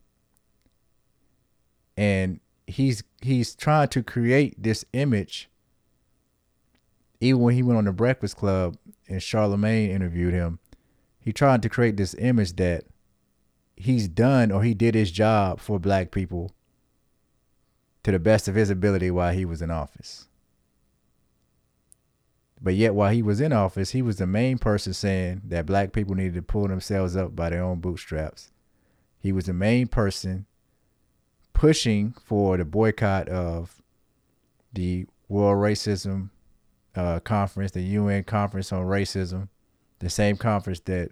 [1.97, 5.49] And he's he's trying to create this image.
[7.21, 8.77] Even when he went on the Breakfast Club
[9.09, 10.59] and Charlemagne interviewed him,
[11.21, 12.85] he tried to create this image that
[13.77, 16.53] he's done or he did his job for black people
[18.03, 20.27] to the best of his ability while he was in office.
[22.62, 25.92] But yet, while he was in office, he was the main person saying that black
[25.92, 28.53] people needed to pull themselves up by their own bootstraps.
[29.18, 30.46] He was the main person
[31.55, 33.83] pushing for the boycott of
[34.72, 36.31] the World Racism
[36.94, 39.48] uh, Conference, the UN Conference on Racism,
[39.98, 41.11] the same conference that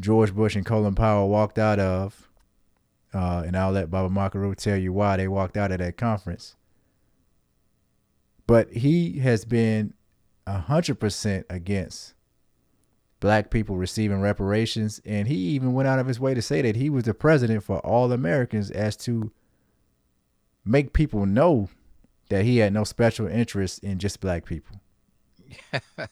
[0.00, 2.28] George Bush and Colin Powell walked out of.
[3.14, 6.56] Uh, and I'll let Baba Makaru tell you why they walked out of that conference.
[8.46, 9.94] But he has been
[10.46, 12.14] 100% against
[13.20, 15.00] black people receiving reparations.
[15.04, 17.62] And he even went out of his way to say that he was the president
[17.62, 19.30] for all Americans as to
[20.64, 21.68] make people know
[22.28, 24.80] that he had no special interest in just black people.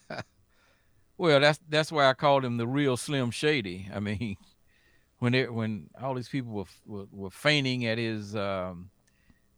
[1.19, 3.89] well, that's that's why I called him the real Slim Shady.
[3.93, 4.37] I mean,
[5.19, 8.91] when it when all these people were were, were feigning at his um,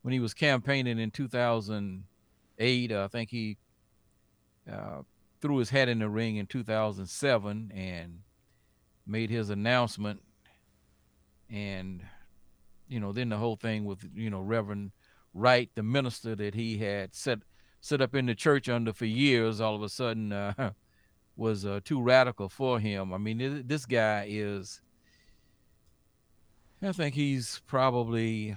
[0.02, 3.56] when he was campaigning in 2008, uh, I think he
[4.70, 5.03] uh,
[5.40, 8.20] threw his hat in the ring in 2007 and
[9.07, 10.22] made his announcement.
[11.51, 12.03] And,
[12.88, 14.92] you know, then the whole thing with, you know, Reverend
[15.35, 17.40] Wright, the minister that he had set
[17.81, 20.70] set up in the church under for years, all of a sudden uh,
[21.37, 23.12] was uh, too radical for him.
[23.12, 24.81] I mean, this guy is,
[26.81, 28.57] I think he's probably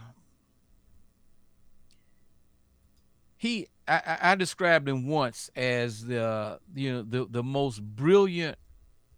[3.38, 8.58] he I, I described him once as the you know the, the most brilliant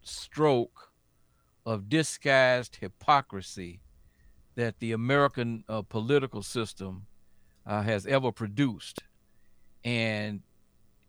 [0.01, 0.91] stroke
[1.65, 3.81] of disguised hypocrisy
[4.55, 7.05] that the American uh, political system
[7.65, 9.03] uh, has ever produced.
[9.83, 10.41] And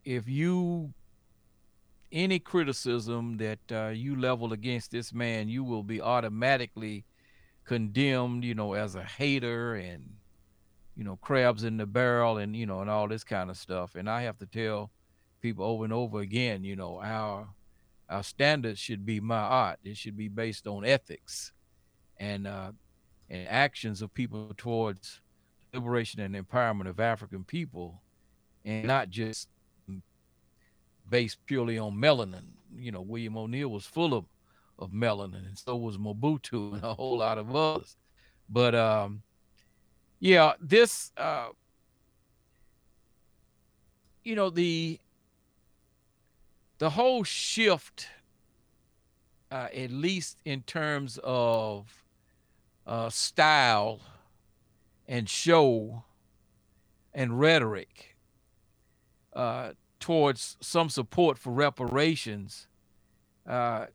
[0.05, 0.93] if you
[2.13, 7.05] any criticism that uh, you level against this man, you will be automatically
[7.65, 10.18] condemned, you know, as a hater and
[10.99, 13.95] you know, crabs in the barrel and, you know, and all this kind of stuff.
[13.95, 14.91] And I have to tell
[15.41, 17.49] people over and over again, you know, our
[18.11, 19.79] our standards should be my art.
[19.85, 21.53] It should be based on ethics
[22.17, 22.73] and uh,
[23.31, 25.21] and actions of people towards
[25.73, 28.03] liberation and empowerment of African people,
[28.65, 29.49] and not just
[31.09, 32.55] based purely on melanin.
[32.77, 34.25] You know, William O'Neal was full of
[34.81, 37.97] of melanin, and so was Mobutu and a whole lot of others.
[38.49, 39.23] But um,
[40.21, 41.49] yeah, this uh
[44.25, 45.01] you know the
[46.79, 48.09] the whole shift
[49.51, 52.05] uh, at least in terms of
[52.87, 54.01] uh, style
[55.07, 56.05] and show
[57.15, 58.17] and rhetoric
[59.33, 62.67] uh, towards some support for reparations
[63.47, 63.87] uh,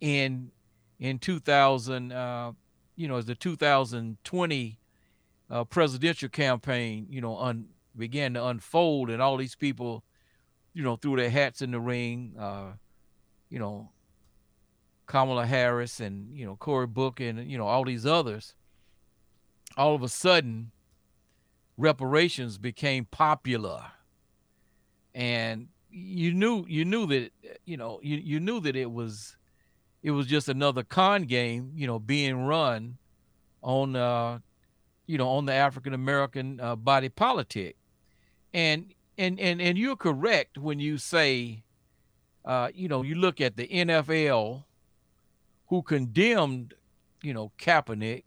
[0.00, 0.50] in
[0.98, 2.52] in 2000 uh,
[2.96, 4.78] you know as the 2020
[5.50, 10.04] uh, presidential campaign, you know, un, began to unfold, and all these people,
[10.74, 12.34] you know, threw their hats in the ring.
[12.38, 12.72] Uh,
[13.50, 13.90] you know,
[15.06, 18.54] Kamala Harris and you know Cory Booker and you know all these others.
[19.76, 20.70] All of a sudden,
[21.76, 23.84] reparations became popular,
[25.14, 27.32] and you knew you knew that
[27.64, 29.36] you know you, you knew that it was
[30.02, 32.98] it was just another con game, you know, being run
[33.62, 34.38] on uh,
[35.08, 37.76] you know, on the African American uh, body politic.
[38.54, 41.64] And and and and you're correct when you say,
[42.44, 44.64] uh, you know, you look at the NFL,
[45.68, 46.74] who condemned,
[47.22, 48.24] you know, Kaepernick,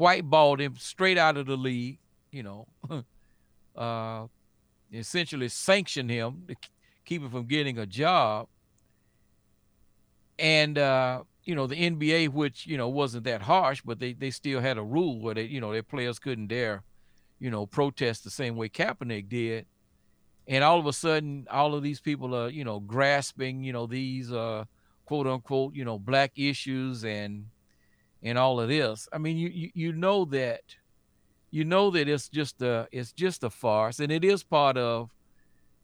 [0.00, 1.98] whiteballed him straight out of the league,
[2.32, 2.66] you know,
[3.76, 4.26] uh,
[4.92, 6.56] essentially sanctioned him to
[7.04, 8.48] keep him from getting a job.
[10.38, 14.30] And uh, you know, the NBA, which, you know, wasn't that harsh, but they, they
[14.30, 16.82] still had a rule where they, you know, their players couldn't dare,
[17.38, 19.64] you know, protest the same way Kaepernick did.
[20.48, 23.86] And all of a sudden, all of these people are, you know, grasping, you know,
[23.86, 24.64] these uh,
[25.04, 27.46] quote unquote, you know, black issues and
[28.22, 29.08] and all of this.
[29.12, 30.62] I mean, you you, you know that
[31.50, 35.10] you know that it's just a it's just a farce, and it is part of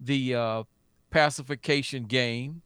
[0.00, 0.62] the uh,
[1.10, 2.62] pacification game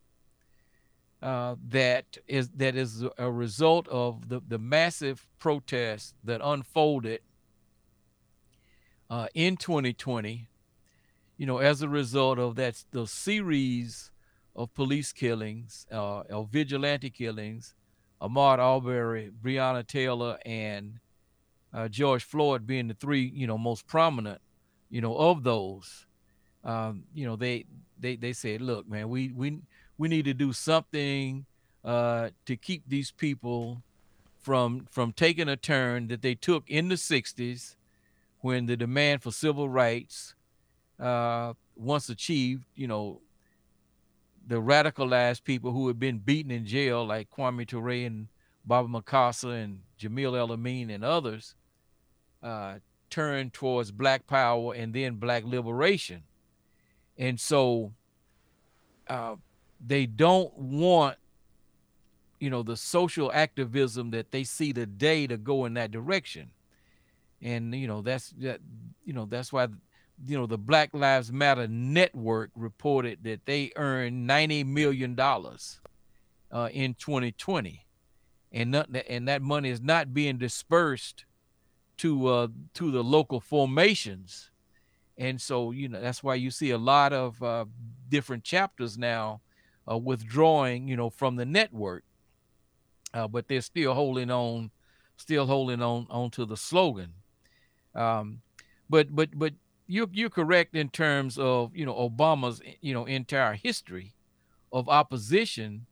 [1.22, 7.20] uh, that is that is a result of the, the massive protests that unfolded
[9.08, 10.48] uh, in 2020
[11.36, 14.10] you know as a result of that the series
[14.54, 17.74] of police killings uh, of vigilante killings
[18.20, 21.00] ahmaud arbery breonna taylor and
[21.76, 24.40] uh, George Floyd being the three, you know, most prominent,
[24.88, 26.06] you know, of those.
[26.64, 27.66] Um, you know, they
[27.98, 29.58] they they said, look, man, we we
[29.98, 31.46] we need to do something
[31.84, 33.82] uh, to keep these people
[34.38, 37.76] from from taking a turn that they took in the '60s
[38.40, 40.34] when the demand for civil rights,
[41.00, 43.20] uh, once achieved, you know,
[44.46, 48.28] the radicalized people who had been beaten in jail, like Kwame Ture and
[48.64, 51.56] Baba Mukasa and Jamil Al-Amin and others,
[52.40, 52.74] uh,
[53.10, 56.22] turned towards Black Power and then Black Liberation.
[57.18, 57.92] And so
[59.08, 59.34] uh,
[59.84, 61.16] they don't want,
[62.40, 66.50] you know, the social activism that they see today to go in that direction.
[67.42, 68.60] And you know that's that.
[69.04, 69.68] You know that's why
[70.24, 75.80] you know the Black Lives Matter network reported that they earned 90 million dollars
[76.50, 77.84] uh, in 2020
[78.52, 81.26] and not, and that money is not being dispersed
[81.98, 84.50] to uh, to the local formations
[85.18, 87.64] and so you know that's why you see a lot of uh,
[88.08, 89.40] different chapters now
[89.90, 92.04] uh, withdrawing you know from the network
[93.14, 94.70] uh, but they're still holding on
[95.16, 97.12] still holding on on to the slogan
[97.94, 98.40] um,
[98.90, 99.54] but but but
[99.86, 104.14] you're you're correct in terms of you know Obama's you know entire history
[104.72, 105.86] of opposition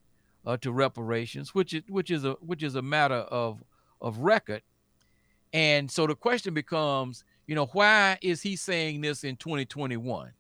[0.47, 3.63] uh, to reparations, which is which is a which is a matter of
[4.01, 4.63] of record.
[5.53, 10.33] And so the question becomes, you know, why is he saying this in 2021?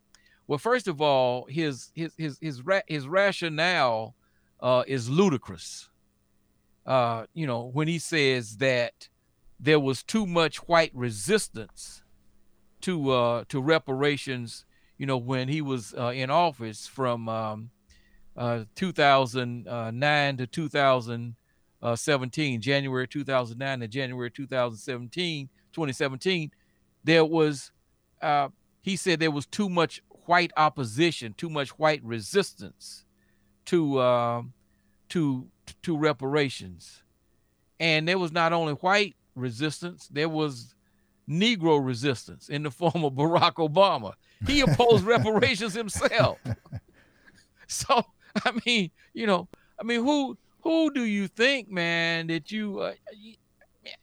[0.47, 4.15] Well, first of all, his his his his ra- his rationale
[4.61, 5.89] uh, is ludicrous.
[6.87, 9.09] Uh, you know, when he says that
[9.59, 12.03] there was too much white resistance
[12.83, 14.67] to uh, to reparations,
[14.99, 17.71] you know, when he was uh, in office from um,
[18.37, 26.51] uh, 2009 to 2017, January 2009 to January 2017, 2017,
[27.03, 27.73] there was,
[28.21, 28.49] uh,
[28.83, 33.05] he said there was too much white opposition, too much white resistance
[33.67, 34.43] to uh,
[35.11, 35.47] to
[35.83, 37.03] to reparations,
[37.81, 40.75] and there was not only white resistance, there was
[41.29, 44.15] Negro resistance in the form of Barack Obama.
[44.47, 46.39] He opposed reparations himself.
[47.67, 48.05] So
[48.45, 49.49] I mean, you know,
[49.81, 52.81] I mean, who who do you think, man, that you?
[52.81, 52.93] Uh,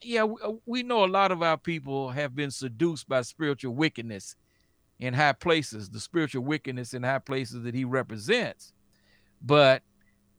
[0.00, 4.36] yeah, uh, we know a lot of our people have been seduced by spiritual wickedness
[5.02, 8.72] in high places, the spiritual wickedness in high places that he represents.
[9.42, 9.82] But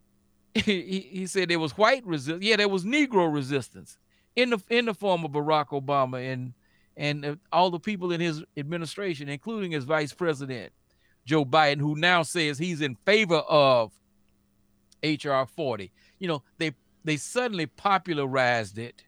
[0.53, 2.45] he, he said there was white resistance.
[2.45, 3.97] Yeah, there was Negro resistance
[4.37, 6.53] in the in the form of Barack Obama and
[6.95, 10.71] and uh, all the people in his administration, including his vice president
[11.25, 13.91] Joe Biden, who now says he's in favor of
[15.03, 15.91] HR 40.
[16.19, 16.71] You know, they
[17.03, 19.03] they suddenly popularized it.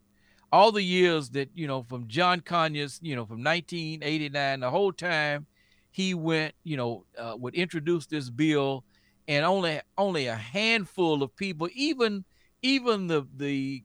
[0.55, 4.93] All the years that, you know, from John Conyers, you know, from 1989, the whole
[4.93, 5.47] time
[5.91, 8.85] he went, you know, uh, would introduce this bill
[9.27, 12.23] and only only a handful of people, even
[12.61, 13.83] even the the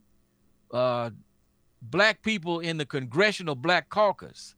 [0.72, 1.10] uh,
[1.82, 4.54] black people in the Congressional Black Caucus,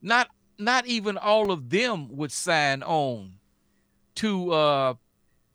[0.00, 0.28] not
[0.60, 3.32] not even all of them would sign on
[4.14, 4.94] to uh,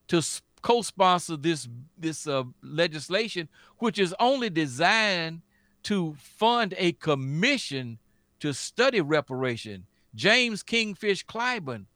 [0.08, 0.22] to
[0.60, 3.48] co-sponsor this this uh, legislation,
[3.78, 5.40] which is only designed
[5.84, 7.98] to fund a commission
[8.40, 9.86] to study reparation.
[10.14, 11.86] James Kingfish Clyburn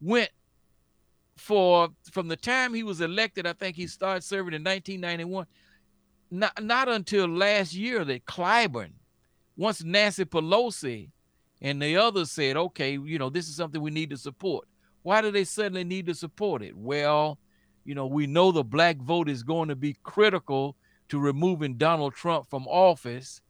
[0.00, 0.30] went
[1.36, 3.46] for from the time he was elected.
[3.46, 5.46] I think he started serving in 1991.
[6.30, 8.92] Not not until last year that Clyburn,
[9.56, 11.10] once Nancy Pelosi
[11.60, 14.68] and the others said, okay, you know, this is something we need to support.
[15.02, 16.76] Why do they suddenly need to support it?
[16.76, 17.38] Well,
[17.84, 20.76] you know, we know the black vote is going to be critical
[21.08, 23.40] to removing Donald Trump from office.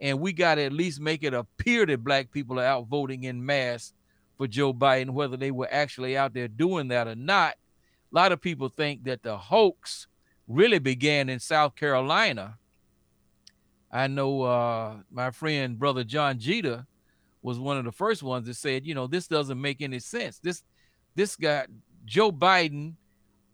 [0.00, 3.24] And we got to at least make it appear that black people are out voting
[3.24, 3.92] in mass
[4.36, 7.54] for Joe Biden, whether they were actually out there doing that or not.
[8.12, 10.06] A lot of people think that the hoax
[10.48, 12.58] really began in South Carolina.
[13.90, 16.86] I know uh, my friend, brother John Jeter,
[17.42, 20.38] was one of the first ones that said, you know, this doesn't make any sense.
[20.38, 20.62] This
[21.14, 21.66] this guy,
[22.04, 22.94] Joe Biden,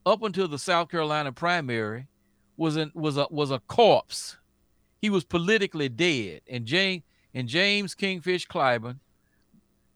[0.06, 2.06] up until the South Carolina primary,
[2.60, 4.36] was an, was a was a corpse.
[5.00, 6.42] He was politically dead.
[6.46, 7.02] And James
[7.32, 8.98] and James Kingfish Clyburn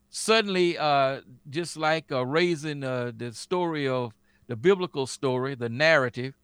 [0.09, 4.15] suddenly, uh, just like uh, raising uh, the story of
[4.47, 6.35] the biblical story, the narrative,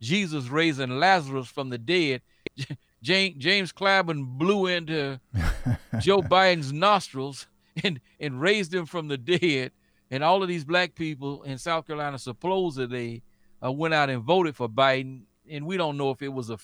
[0.00, 2.22] Jesus raising Lazarus from the dead.
[3.02, 5.18] James, James Clyburn blew into
[6.00, 7.48] Joe Biden's nostrils
[7.82, 9.72] and, and raised him from the dead.
[10.12, 13.24] And all of these black people in South Carolina supposedly
[13.64, 15.22] uh, went out and voted for Biden.
[15.50, 16.58] And we don't know if it was a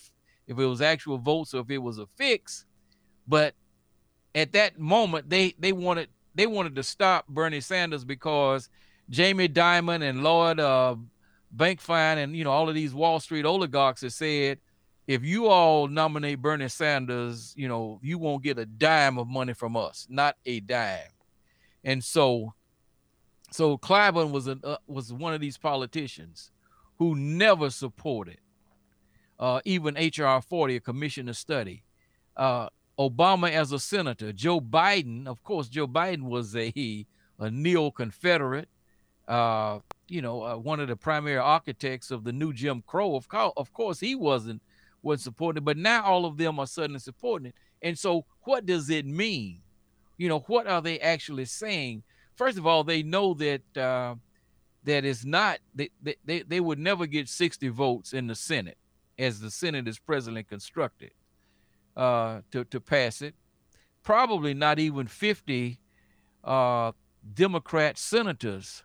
[0.46, 2.64] if it was actual votes or if it was a fix.
[3.26, 3.54] But
[4.34, 8.68] at that moment they they wanted they wanted to stop Bernie Sanders because
[9.10, 10.96] Jamie Dimon and Lloyd uh,
[11.54, 14.58] Blankfein and you know all of these Wall Street oligarchs have said
[15.06, 19.52] if you all nominate Bernie Sanders, you know, you won't get a dime of money
[19.52, 21.00] from us, not a dime.
[21.84, 22.54] And so,
[23.50, 26.52] so Clyburn was a uh, was one of these politicians
[26.98, 28.38] who never supported
[29.42, 31.82] uh, even HR 40, a commission to study.
[32.36, 37.06] Uh, Obama as a senator, Joe Biden, of course, Joe Biden was a
[37.40, 38.68] a neo-Confederate,
[39.26, 43.16] uh, you know, uh, one of the primary architects of the new Jim Crow.
[43.16, 44.62] Of course, of course, he wasn't
[45.02, 47.54] wasn't supporting it, but now all of them are suddenly supporting it.
[47.82, 49.62] And so, what does it mean?
[50.18, 52.04] You know, what are they actually saying?
[52.36, 54.14] First of all, they know that uh,
[54.84, 55.90] that is not they,
[56.24, 58.78] they they would never get 60 votes in the Senate
[59.22, 61.12] as the Senate is presently constructed
[61.96, 63.34] uh, to to pass it.
[64.02, 65.78] Probably not even 50
[66.42, 66.92] uh,
[67.34, 68.82] Democrat senators,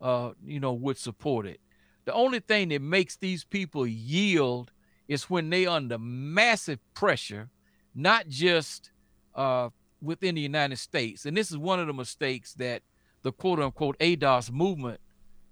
[0.00, 1.60] uh, you know, would support it.
[2.04, 4.72] The only thing that makes these people yield
[5.08, 7.48] is when they under massive pressure,
[7.94, 8.90] not just
[9.34, 9.70] uh,
[10.02, 11.26] within the United States.
[11.26, 12.82] And this is one of the mistakes that
[13.22, 15.00] the quote unquote ADOS movement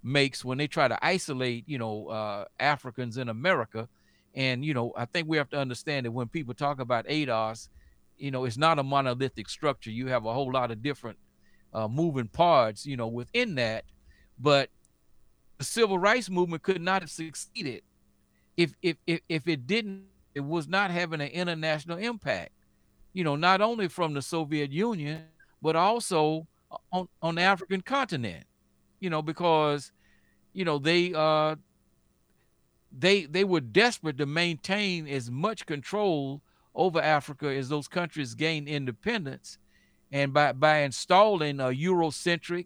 [0.03, 3.89] makes when they try to isolate, you know, uh, Africans in America.
[4.35, 7.69] And, you know, I think we have to understand that when people talk about ADOS,
[8.17, 9.91] you know, it's not a monolithic structure.
[9.91, 11.17] You have a whole lot of different
[11.73, 13.85] uh, moving parts, you know, within that.
[14.37, 14.69] But
[15.57, 17.83] the civil rights movement could not have succeeded
[18.57, 20.05] if if if, if it didn't
[20.35, 22.51] it was not having an international impact
[23.13, 25.23] you know not only from the soviet union
[25.61, 26.45] but also
[26.91, 28.45] on on the african continent
[28.99, 29.91] you know because
[30.53, 31.55] you know they uh
[32.91, 36.41] they they were desperate to maintain as much control
[36.75, 39.57] over africa as those countries gained independence
[40.11, 42.65] and by by installing uh, eurocentric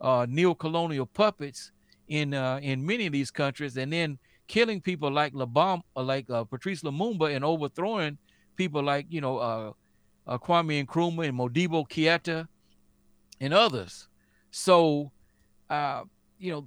[0.00, 1.70] uh neo-colonial puppets
[2.08, 4.18] in uh in many of these countries and then
[4.50, 8.18] killing people like Labam, uh, like uh, Patrice Lumumba, and overthrowing
[8.56, 9.72] people like you know uh,
[10.38, 12.48] Kwame Nkrumah and Modibo Keita
[13.40, 14.08] and others.
[14.50, 15.12] So,
[15.70, 16.02] uh,
[16.38, 16.66] you know,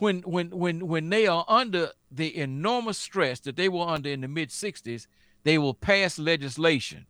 [0.00, 4.20] when when when when they are under the enormous stress that they were under in
[4.22, 5.06] the mid '60s,
[5.44, 7.06] they will pass legislation.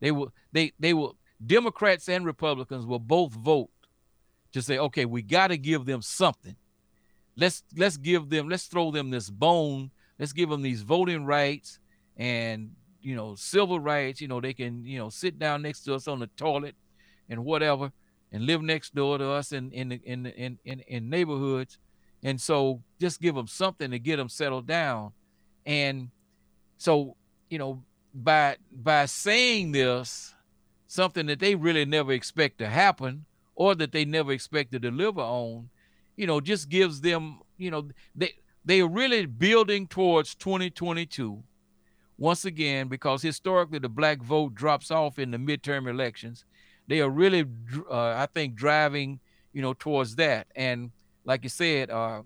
[0.00, 3.70] They will they they will Democrats and Republicans will both vote
[4.52, 6.56] to say, okay, we got to give them something.
[7.36, 9.90] Let's let's give them let's throw them this bone.
[10.18, 11.78] Let's give them these voting rights
[12.16, 14.20] and you know civil rights.
[14.20, 16.76] You know they can you know sit down next to us on the toilet
[17.28, 17.92] and whatever
[18.34, 21.78] and live next door to us in in in in in, in neighborhoods
[22.22, 25.12] and so just give them something to get them settled down
[25.64, 26.10] and
[26.76, 27.16] so
[27.48, 27.82] you know
[28.12, 30.34] by by saying this
[30.86, 33.24] something that they really never expect to happen
[33.54, 35.70] or that they never expect to deliver on
[36.16, 38.32] you know, just gives them, you know, they
[38.64, 41.42] they are really building towards 2022
[42.16, 46.44] once again because historically the black vote drops off in the midterm elections.
[46.86, 47.44] They are really,
[47.90, 49.20] uh, I think, driving,
[49.52, 50.46] you know, towards that.
[50.54, 50.90] And
[51.24, 52.22] like you said, uh,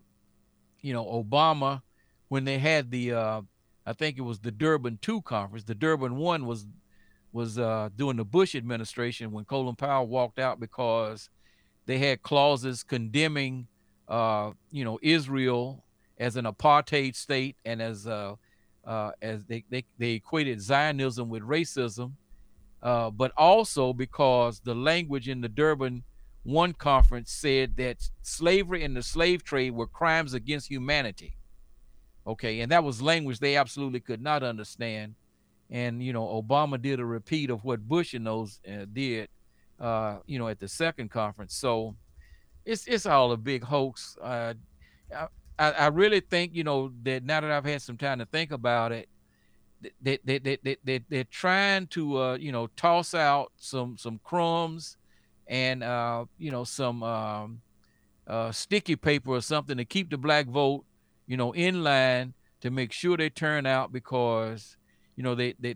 [0.80, 1.82] you know, Obama,
[2.28, 3.42] when they had the, uh,
[3.86, 5.64] I think it was the Durban two conference.
[5.64, 6.66] The Durban one was
[7.30, 11.28] was uh, during the Bush administration when Colin Powell walked out because
[11.84, 13.68] they had clauses condemning
[14.08, 15.84] uh, you know, Israel
[16.18, 18.34] as an apartheid state and as uh,
[18.84, 22.12] uh, as they, they, they equated Zionism with racism,
[22.82, 26.04] uh, but also because the language in the Durban
[26.44, 31.36] One conference said that slavery and the slave trade were crimes against humanity.
[32.26, 35.14] Okay, and that was language they absolutely could not understand.
[35.70, 39.28] And you know, Obama did a repeat of what Bush and those uh, did,
[39.78, 41.54] uh, you know, at the second conference.
[41.54, 41.96] So
[42.64, 44.16] it's it's all a big hoax.
[44.22, 44.54] Uh,
[45.58, 48.52] I, I really think you know that now that I've had some time to think
[48.52, 49.08] about it,
[49.80, 54.20] they they they they, they they're trying to uh, you know toss out some some
[54.24, 54.96] crumbs
[55.46, 57.60] and uh, you know some um,
[58.26, 60.84] uh, sticky paper or something to keep the black vote
[61.26, 64.76] you know in line to make sure they turn out because
[65.16, 65.74] you know they they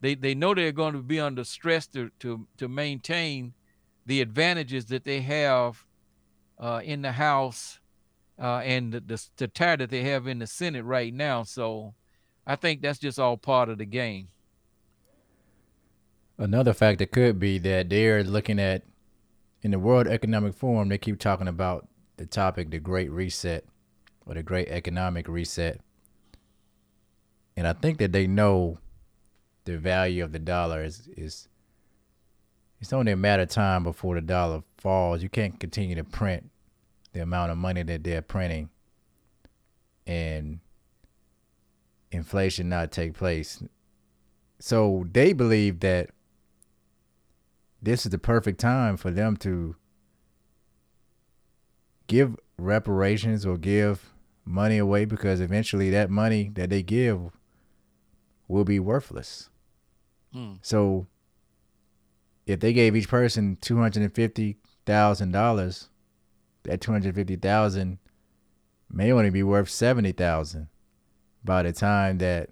[0.00, 3.52] they, they know they're going to be under stress to, to to maintain
[4.06, 5.84] the advantages that they have
[6.58, 7.78] uh, in the House
[8.40, 11.42] uh, and the, the, the tie that they have in the Senate right now.
[11.42, 11.94] So
[12.46, 14.28] I think that's just all part of the game.
[16.38, 18.82] Another factor could be that they're looking at
[19.62, 21.86] in the World Economic Forum, they keep talking about
[22.16, 23.64] the topic, the Great Reset
[24.24, 25.80] or the Great Economic Reset.
[27.56, 28.78] And I think that they know
[29.64, 31.48] the value of the dollar is, is
[32.80, 35.22] it's only a matter of time before the dollar falls.
[35.22, 36.50] You can't continue to print
[37.12, 38.70] the amount of money that they're printing
[40.06, 40.60] and
[42.12, 43.62] inflation not take place.
[44.58, 46.10] So they believe that
[47.82, 49.76] this is the perfect time for them to
[52.06, 54.12] give reparations or give
[54.44, 57.30] money away because eventually that money that they give
[58.48, 59.48] will be worthless.
[60.32, 60.54] Hmm.
[60.60, 61.06] So
[62.46, 65.88] if they gave each person two hundred and fifty thousand dollars,
[66.64, 67.98] that two hundred fifty thousand
[68.90, 70.68] may only be worth seventy thousand
[71.44, 72.50] by the time that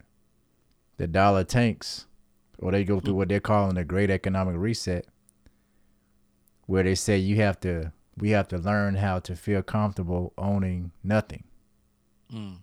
[0.97, 2.07] the dollar tanks
[2.59, 5.07] or they go through what they're calling the great economic reset
[6.66, 10.91] where they say you have to we have to learn how to feel comfortable owning
[11.05, 11.45] nothing
[12.30, 12.55] Hmm.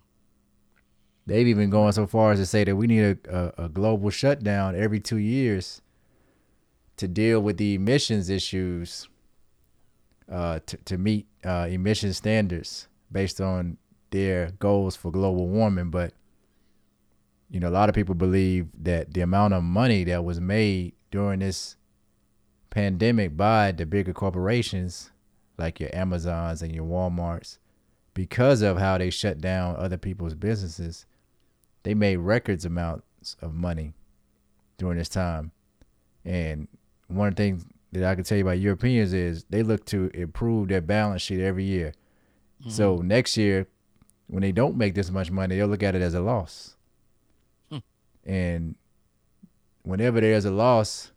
[1.25, 4.11] they've even gone so far as to say that we need a, a, a global
[4.11, 5.81] shutdown every two years
[6.97, 9.09] to deal with the emissions issues
[10.31, 13.77] uh, to, to meet uh, emission standards based on
[14.15, 15.89] their goals for global warming.
[15.89, 16.13] But,
[17.49, 20.93] you know, a lot of people believe that the amount of money that was made
[21.11, 21.75] during this
[22.69, 25.11] pandemic by the bigger corporations
[25.57, 27.57] like your Amazons and your Walmarts,
[28.13, 31.05] because of how they shut down other people's businesses,
[31.83, 33.93] they made records amounts of money
[34.77, 35.51] during this time.
[36.23, 36.67] And
[37.07, 40.09] one of the things that I can tell you about Europeans is they look to
[40.13, 41.93] improve their balance sheet every year.
[42.67, 43.07] So mm-hmm.
[43.07, 43.67] next year,
[44.27, 46.75] when they don't make this much money, they'll look at it as a loss.
[47.69, 47.77] Hmm.
[48.23, 48.75] And
[49.83, 51.11] whenever there's a loss,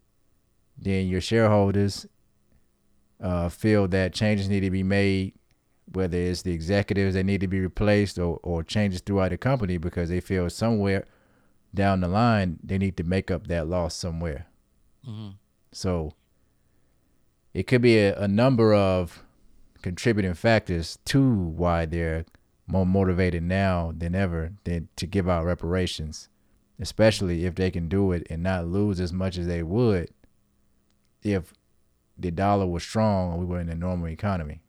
[0.76, 2.06] then your shareholders
[3.20, 5.34] uh, feel that changes need to be made,
[5.92, 9.78] whether it's the executives that need to be replaced or, or changes throughout the company
[9.78, 11.04] because they feel somewhere
[11.74, 14.46] down the line they need to make up that loss somewhere.
[15.06, 15.34] Mhm.
[15.72, 16.12] So
[17.52, 19.22] it could be a, a number of
[19.82, 22.24] contributing factors to why they're
[22.68, 26.28] more motivated now than ever than to give out reparations,
[26.78, 30.10] especially if they can do it and not lose as much as they would
[31.22, 31.54] if
[32.16, 34.60] the dollar was strong and we were in a normal economy.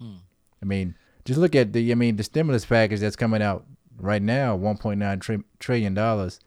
[0.00, 0.16] Hmm.
[0.62, 3.64] I mean, just look at the I mean the stimulus package that's coming out
[3.98, 6.40] right now, 1.9 tri- trillion dollars.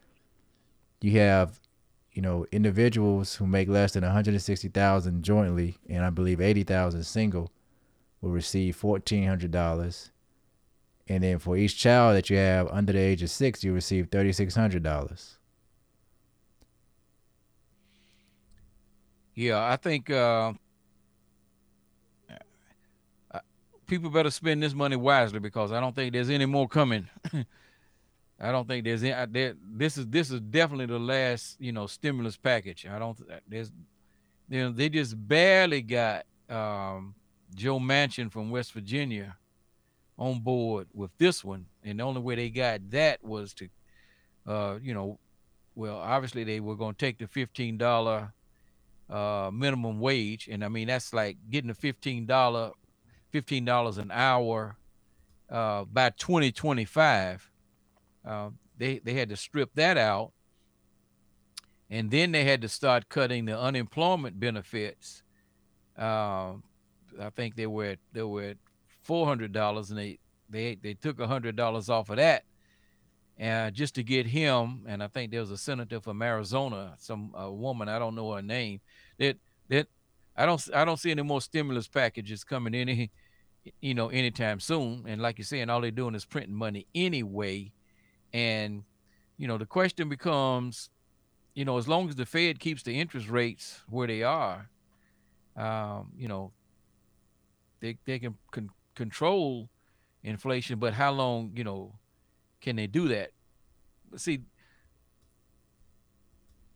[1.00, 1.60] You have
[2.12, 7.52] you know individuals who make less than 160,000 jointly and I believe 80,000 single
[8.20, 10.10] will receive $1400
[11.08, 14.10] and then for each child that you have under the age of 6 you receive
[14.10, 15.34] $3600.
[19.34, 20.52] Yeah, I think uh,
[23.30, 23.38] uh,
[23.86, 27.08] people better spend this money wisely because I don't think there's any more coming.
[28.40, 29.12] I don't think there's any.
[29.12, 32.86] I- There, this is this is definitely the last you know stimulus package.
[32.86, 33.18] I don't.
[33.48, 33.70] There's,
[34.48, 37.14] you know, they just barely got um,
[37.54, 39.36] Joe Manchin from West Virginia
[40.18, 43.68] on board with this one, and the only way they got that was to,
[44.46, 45.18] uh, you know,
[45.74, 48.32] well, obviously they were going to take the fifteen dollar
[49.08, 52.72] uh, minimum wage, and I mean that's like getting a fifteen dollar,
[53.30, 54.76] fifteen dollars an hour
[55.48, 57.48] uh, by twenty twenty five.
[58.26, 60.32] Uh, they they had to strip that out,
[61.88, 65.22] and then they had to start cutting the unemployment benefits.
[65.96, 66.64] Um,
[67.20, 68.56] I think they were at, they were at
[69.08, 70.18] four hundred dollars, and they
[70.50, 72.44] they they took hundred dollars off of that,
[73.38, 74.84] and just to get him.
[74.86, 78.34] And I think there was a senator from Arizona, some a woman I don't know
[78.34, 78.80] her name.
[79.18, 79.38] That
[79.70, 79.88] that
[80.36, 83.10] I don't I don't see any more stimulus packages coming any
[83.80, 85.04] you know anytime soon.
[85.08, 87.72] And like you're saying, all they're doing is printing money anyway.
[88.34, 88.84] And
[89.38, 90.90] you know the question becomes,
[91.54, 94.68] you know, as long as the Fed keeps the interest rates where they are,
[95.56, 96.52] um, you know,
[97.80, 99.70] they they can con- control
[100.24, 101.94] inflation, but how long, you know,
[102.60, 103.30] can they do that?
[104.16, 104.40] See,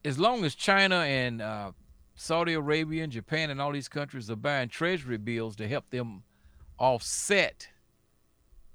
[0.05, 1.73] as long as China and uh,
[2.15, 6.23] Saudi Arabia and Japan and all these countries are buying treasury bills to help them
[6.79, 7.69] offset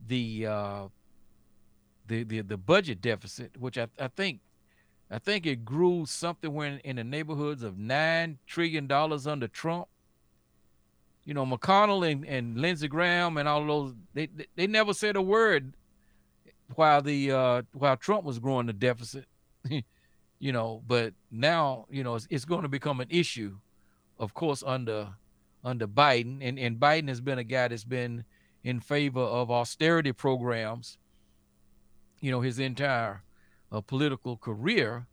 [0.05, 0.87] the uh,
[2.05, 4.41] the, the the budget deficit, which I, I think
[5.09, 9.87] I think it grew something when in the neighborhoods of nine trillion dollars under Trump.
[11.27, 15.21] You know, McConnell and, and Lindsey Graham and all those they, they never said a
[15.21, 15.73] word
[16.75, 19.25] while the uh, while Trump was growing the deficit.
[20.39, 23.57] you know, but now you know it's, it's going to become an issue,
[24.17, 25.09] of course, under
[25.65, 28.23] under Biden, and and Biden has been a guy that's been
[28.63, 30.97] in favor of austerity programs.
[32.21, 33.23] You know, his entire
[33.69, 35.07] uh, political career,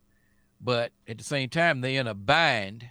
[0.61, 2.89] but at the same time, they're in a bind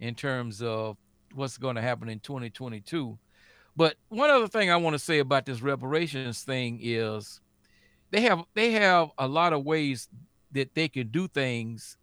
[0.00, 0.96] in terms of
[1.36, 3.18] what's going to happen in 2022.
[3.76, 7.40] But one other thing I want to say about this reparations thing is
[8.10, 10.08] they have they have a lot of ways
[10.52, 11.98] that they can do things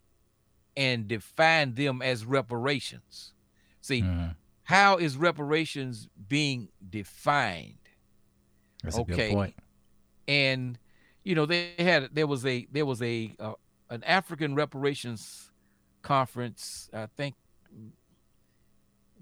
[0.76, 3.32] and define them as reparations.
[3.80, 4.32] See, Mm-hmm.
[4.64, 7.78] how is reparations being defined?
[8.82, 9.28] That's a Okay.
[9.28, 9.54] good point.
[10.28, 10.78] and
[11.24, 13.52] you know they had there was a there was a uh,
[13.90, 15.52] an African reparations
[16.02, 17.34] conference I think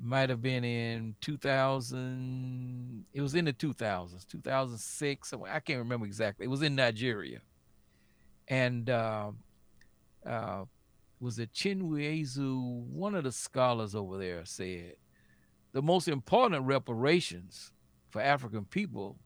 [0.03, 6.45] might have been in 2000 it was in the 2000s 2006 I can't remember exactly
[6.45, 7.41] it was in Nigeria.
[8.49, 9.31] And uh,
[10.27, 10.65] uh,
[11.21, 14.97] was it Chinweizu one of the scholars over there said
[15.73, 17.71] the most important reparations
[18.11, 19.19] for African people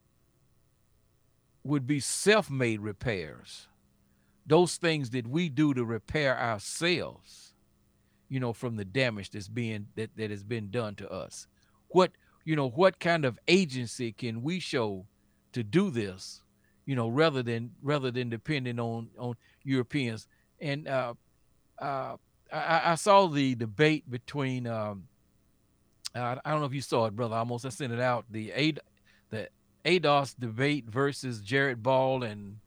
[1.65, 3.67] would be self-made repairs.
[4.47, 7.46] Those things that we do to repair ourselves
[8.29, 11.47] you know from the damage that's being that, that has been done to us
[11.89, 12.13] what
[12.45, 15.07] you know what kind of agency can we show
[15.53, 16.43] to do this
[16.85, 20.27] you know rather than rather than depending on on europeans
[20.61, 21.15] and uh
[21.81, 22.17] uh
[22.53, 25.05] i, I saw the debate between um
[26.15, 28.53] uh, i don't know if you saw it brother Amos i sent it out the
[28.53, 28.81] aid
[29.31, 29.49] the
[29.87, 32.59] ADOS debate versus Jared Ball and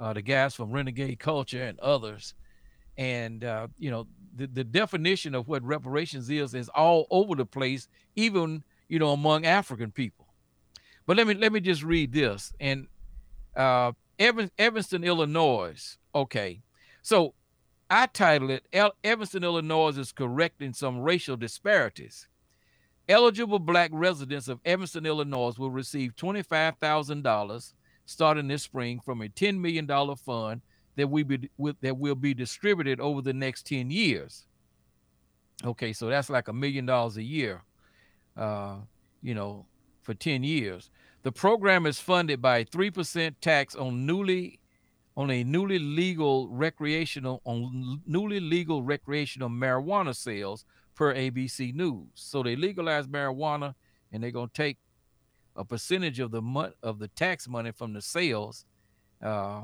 [0.00, 2.34] uh, the guys from Renegade Culture and others.
[2.98, 7.46] And, uh, you know, the, the definition of what reparations is is all over the
[7.46, 10.26] place, even, you know, among African people.
[11.06, 12.52] But let me let me just read this.
[12.60, 12.88] And
[13.56, 15.98] uh, Evan, Evanston, Illinois.
[16.14, 16.62] Okay.
[17.02, 17.34] So
[17.88, 18.66] I titled it
[19.04, 22.28] Evanston, Illinois is correcting some racial disparities.
[23.08, 27.72] Eligible black residents of Evanston, Illinois will receive $25,000
[28.04, 30.62] starting this spring from a $10 million fund
[30.96, 34.46] that we be, that will be distributed over the next 10 years.
[35.64, 37.62] Okay, so that's like a million dollars a year,
[38.36, 38.76] uh,
[39.22, 39.66] you know,
[40.02, 40.90] for 10 years.
[41.22, 44.60] The program is funded by a 3% tax on newly
[45.16, 52.08] on a newly legal recreational on newly legal recreational marijuana sales per ABC News.
[52.14, 53.74] So they legalize marijuana
[54.12, 54.78] and they're going to take
[55.56, 58.66] a percentage of the mon- of the tax money from the sales.
[59.22, 59.62] Uh,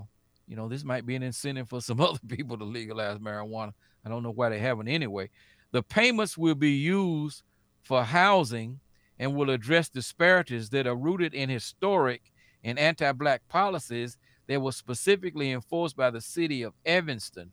[0.53, 3.73] you know, this might be an incentive for some other people to legalize marijuana.
[4.05, 5.31] I don't know why they haven't anyway.
[5.71, 7.43] The payments will be used
[7.83, 8.81] for housing
[9.19, 12.31] and will address disparities that are rooted in historic
[12.63, 17.51] and anti-black policies that were specifically enforced by the city of Evanston.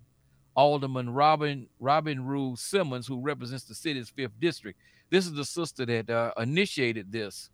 [0.53, 4.77] Alderman Robin Robin Rue Simmons, who represents the city's fifth district.
[5.09, 7.49] This is the sister that uh, initiated this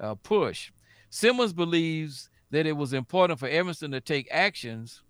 [0.00, 0.70] uh, push.
[1.10, 5.02] Simmons believes that it was important for Evanston to take actions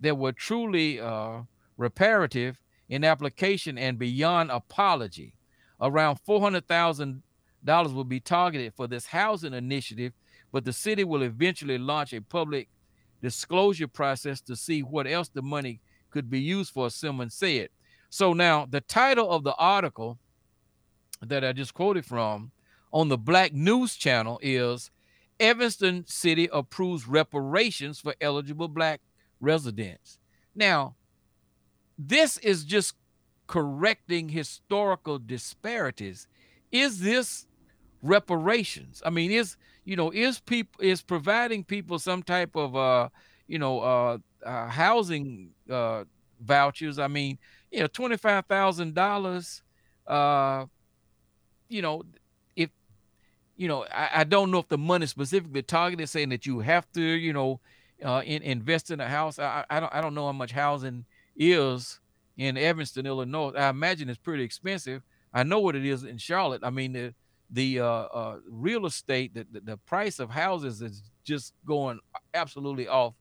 [0.00, 1.40] that were truly uh,
[1.76, 5.34] reparative in application and beyond apology.
[5.80, 7.22] Around four hundred thousand
[7.64, 10.12] dollars will be targeted for this housing initiative,
[10.52, 12.68] but the city will eventually launch a public
[13.22, 15.80] disclosure process to see what else the money
[16.10, 17.70] could be used for, Simmons said.
[18.10, 20.18] So now the title of the article
[21.20, 22.52] that I just quoted from
[22.92, 24.90] on the Black News Channel is
[25.40, 29.00] Evanston City approves reparations for eligible black
[29.40, 30.18] residents.
[30.54, 30.94] Now,
[31.98, 32.94] this is just
[33.46, 36.26] correcting historical disparities.
[36.72, 37.46] Is this
[38.02, 39.02] reparations?
[39.04, 43.08] I mean, is you know, is people is providing people some type of uh,
[43.46, 46.04] you know, uh, uh housing uh
[46.40, 46.98] vouchers?
[46.98, 47.38] I mean,
[47.70, 49.62] you know, twenty five thousand dollars.
[50.06, 50.66] Uh,
[51.68, 52.02] you know,
[53.56, 56.90] you know, I, I don't know if the money specifically targeted saying that you have
[56.92, 57.60] to, you know,
[58.04, 59.38] uh, in, invest in a house.
[59.38, 61.04] I, I don't I don't know how much housing
[61.36, 62.00] is
[62.36, 63.52] in Evanston, Illinois.
[63.56, 65.02] I imagine it's pretty expensive.
[65.32, 66.62] I know what it is in Charlotte.
[66.64, 67.14] I mean the
[67.50, 72.00] the uh, uh, real estate, the, the the price of houses is just going
[72.34, 73.14] absolutely off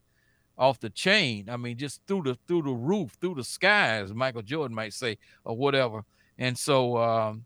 [0.58, 1.50] off the chain.
[1.50, 4.94] I mean, just through the through the roof, through the sky, as Michael Jordan might
[4.94, 6.04] say, or whatever.
[6.38, 7.46] And so, um,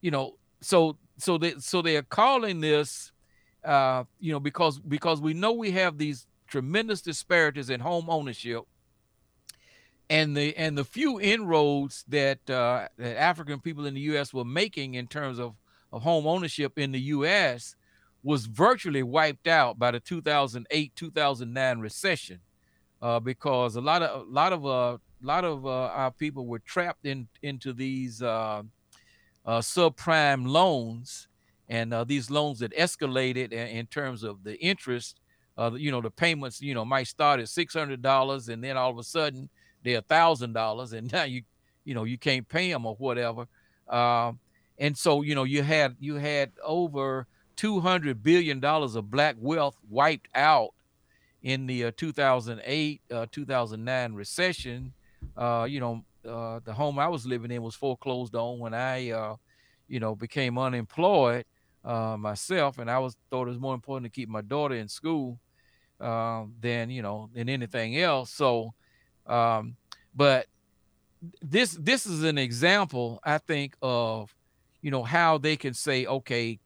[0.00, 3.12] you know, so so they so they are calling this,
[3.64, 8.64] uh, you know, because because we know we have these tremendous disparities in home ownership
[10.10, 14.32] and the and the few inroads that uh, that African people in the U.S.
[14.32, 15.54] were making in terms of
[15.92, 17.76] of home ownership in the U.S.
[18.22, 22.40] was virtually wiped out by the 2008 2009 recession,
[23.02, 26.60] uh, because a lot of a lot of uh, lot of uh, our people were
[26.60, 28.22] trapped in into these
[29.48, 31.26] uh, subprime loans,
[31.70, 35.20] and uh, these loans that escalated in, terms of the interest.
[35.56, 38.76] Uh, you know, the payments, you know, might start at six hundred dollars, and then
[38.76, 39.48] all of a sudden
[39.82, 41.42] they're a thousand dollars, and now you,
[41.84, 43.46] you know, you can't pay them or whatever.
[43.88, 44.32] Uh,
[44.78, 47.26] and so you know you had you had over
[47.56, 50.74] 200 billion dollars of black wealth wiped out
[51.42, 54.92] in the uh, 2008 uh, 2009 recession
[55.38, 59.10] uh, you know uh, the home i was living in was foreclosed on when i
[59.10, 59.36] uh,
[59.88, 61.44] you know became unemployed
[61.84, 64.88] uh, myself and i was thought it was more important to keep my daughter in
[64.88, 65.38] school
[66.00, 68.30] um, than you know than anything else.
[68.30, 68.74] So
[69.26, 69.76] um,
[70.14, 70.46] but
[71.42, 74.32] this this is an example i think of
[74.82, 76.60] you know how they can say okay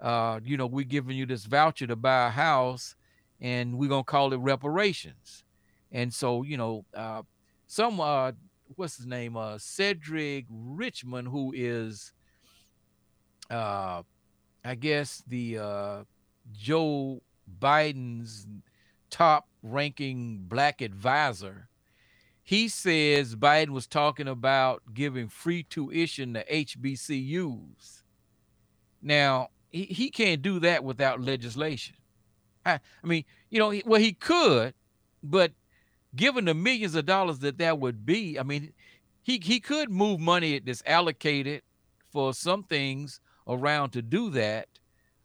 [0.00, 2.94] uh you know we're giving you this voucher to buy a house
[3.40, 5.44] and we're gonna call it reparations.
[5.92, 7.22] And so you know uh
[7.66, 8.32] some uh
[8.78, 12.12] what's his name uh cedric richmond who is
[13.50, 14.02] uh
[14.64, 16.04] i guess the uh
[16.52, 17.20] joe
[17.60, 18.46] biden's
[19.10, 21.68] top ranking black advisor
[22.48, 28.04] he says Biden was talking about giving free tuition to HBCUs.
[29.02, 31.96] Now, he, he can't do that without legislation.
[32.64, 34.72] I, I mean, you know, well, he could,
[35.22, 35.52] but
[36.14, 38.72] given the millions of dollars that that would be, I mean,
[39.22, 41.62] he, he could move money that's allocated
[42.10, 44.68] for some things around to do that.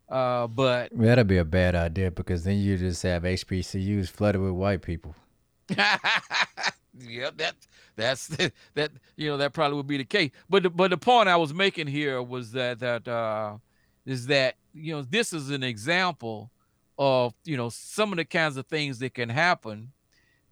[0.09, 4.51] Uh, but that'd be a bad idea because then you just have HBCUs flooded with
[4.51, 5.15] white people.
[5.69, 7.55] yeah, that
[7.95, 8.27] that's
[8.75, 10.31] that you know that probably would be the case.
[10.49, 13.57] But the, but the point I was making here was that that uh,
[14.05, 16.51] is that you know this is an example
[16.97, 19.93] of you know some of the kinds of things that can happen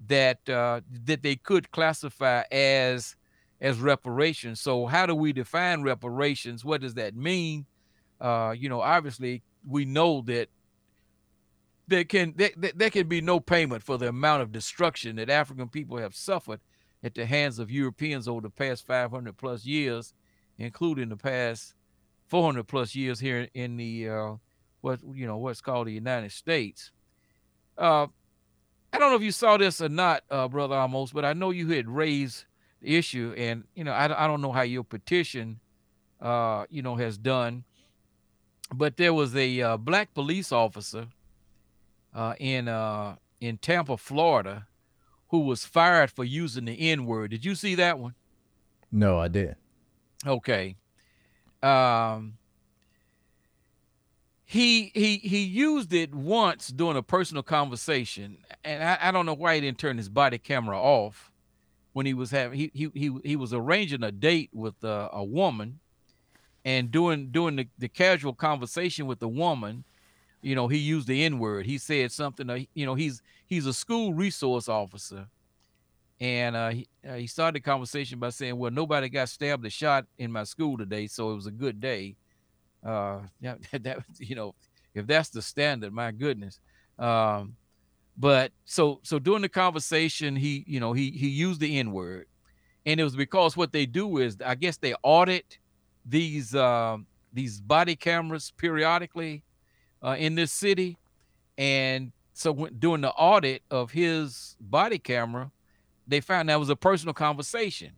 [0.07, 3.15] that uh, that they could classify as
[3.59, 4.59] as reparations.
[4.59, 6.65] So how do we define reparations?
[6.65, 7.65] What does that mean?
[8.19, 10.49] Uh, you know, obviously we know that
[11.87, 15.69] there can there, there can be no payment for the amount of destruction that African
[15.69, 16.59] people have suffered
[17.03, 20.13] at the hands of Europeans over the past 500 plus years,
[20.57, 21.75] including the past
[22.27, 24.33] 400 plus years here in the uh,
[24.81, 26.91] what you know what's called the United States.
[27.77, 28.07] Uh,
[28.93, 31.49] I don't know if you saw this or not, uh, brother Amos, but I know
[31.49, 32.45] you had raised
[32.81, 35.59] the issue, and you know I, I don't know how your petition,
[36.19, 37.63] uh, you know, has done,
[38.73, 41.07] but there was a uh, black police officer
[42.13, 44.67] uh, in uh, in Tampa, Florida,
[45.29, 47.31] who was fired for using the N word.
[47.31, 48.15] Did you see that one?
[48.91, 49.55] No, I did.
[50.25, 50.75] Okay.
[51.63, 52.33] Um,
[54.51, 59.33] he he he used it once during a personal conversation, and I, I don't know
[59.33, 61.31] why he didn't turn his body camera off
[61.93, 65.23] when he was having he he he, he was arranging a date with uh, a
[65.23, 65.79] woman,
[66.65, 69.85] and doing doing the, the casual conversation with the woman,
[70.41, 71.65] you know, he used the N word.
[71.65, 72.49] He said something.
[72.49, 75.27] Uh, you know, he's he's a school resource officer,
[76.19, 79.69] and uh, he uh, he started the conversation by saying, "Well, nobody got stabbed or
[79.69, 82.17] shot in my school today, so it was a good day."
[82.86, 84.55] Uh, yeah, that you know,
[84.93, 86.59] if that's the standard, my goodness.
[86.99, 87.55] Um,
[88.17, 92.27] but so so during the conversation, he you know he he used the N word,
[92.86, 95.57] and it was because what they do is I guess they audit
[96.05, 99.43] these um, these body cameras periodically
[100.03, 100.97] uh, in this city,
[101.57, 105.51] and so when, during the audit of his body camera,
[106.07, 107.91] they found that was a personal conversation.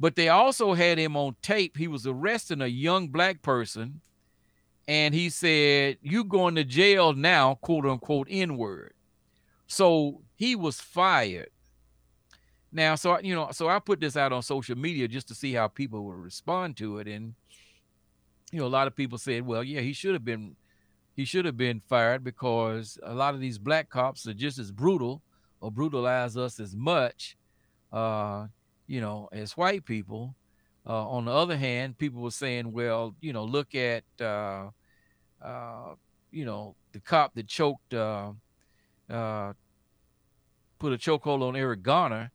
[0.00, 1.76] But they also had him on tape.
[1.76, 4.00] He was arresting a young black person,
[4.88, 8.94] and he said, "You going to jail now?" "Quote unquote N word."
[9.66, 11.50] So he was fired.
[12.72, 15.52] Now, so you know, so I put this out on social media just to see
[15.52, 17.34] how people would respond to it, and
[18.52, 20.56] you know, a lot of people said, "Well, yeah, he should have been
[21.14, 24.72] he should have been fired because a lot of these black cops are just as
[24.72, 25.20] brutal
[25.60, 27.36] or brutalize us as much,
[27.92, 28.46] uh,
[28.90, 30.34] you know, as white people.
[30.84, 34.68] Uh, on the other hand, people were saying, well, you know, look at, uh,
[35.40, 35.94] uh
[36.32, 38.32] you know, the cop that choked, uh,
[39.08, 39.52] uh,
[40.80, 42.32] put a chokehold on Eric Garner.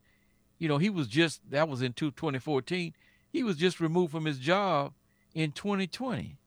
[0.58, 2.94] You know, he was just, that was in 2014.
[3.32, 4.94] He was just removed from his job
[5.34, 6.38] in 2020.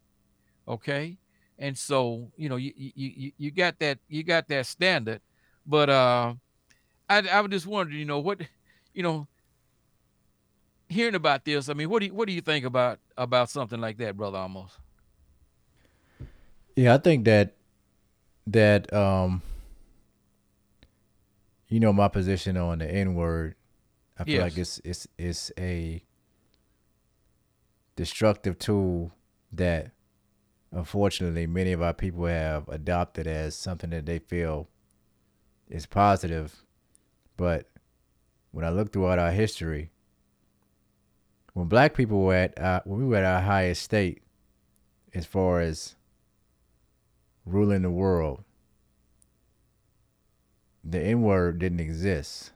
[0.67, 1.17] Okay
[1.61, 5.19] and so you know you you you got that you got that standard
[5.67, 6.33] but uh
[7.09, 8.39] i i was just wondering you know what
[8.93, 9.27] you know
[10.89, 13.79] hearing about this i mean what do you what do you think about about something
[13.79, 14.77] like that brother Amos.
[16.75, 17.55] yeah i think that
[18.47, 19.41] that um
[21.67, 23.55] you know my position on the n word
[24.17, 24.43] i feel yes.
[24.43, 26.03] like it's it's it's a
[27.95, 29.11] destructive tool
[29.51, 29.91] that
[30.71, 34.67] unfortunately, many of our people have adopted as something that they feel
[35.69, 36.63] is positive.
[37.37, 37.69] But
[38.51, 39.91] when I look throughout our history,
[41.59, 44.21] when black people were at uh, when we were at our highest state,
[45.13, 45.95] as far as
[47.45, 48.45] ruling the world,
[50.85, 52.53] the N word didn't exist.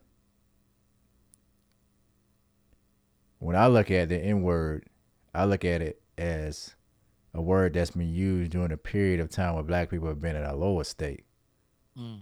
[3.39, 4.85] When I look at the N word,
[5.35, 6.73] I look at it as
[7.33, 10.37] a word that's been used during a period of time where black people have been
[10.37, 11.25] at a lower state.
[11.99, 12.19] Mm.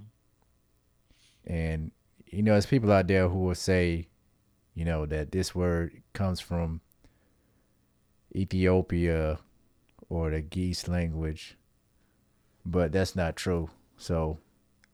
[1.45, 1.91] And
[2.25, 4.07] you know, there's people out there who will say,
[4.73, 6.81] you know, that this word comes from
[8.35, 9.39] Ethiopia
[10.09, 11.57] or the Ge'ez language,
[12.65, 13.69] but that's not true.
[13.97, 14.39] So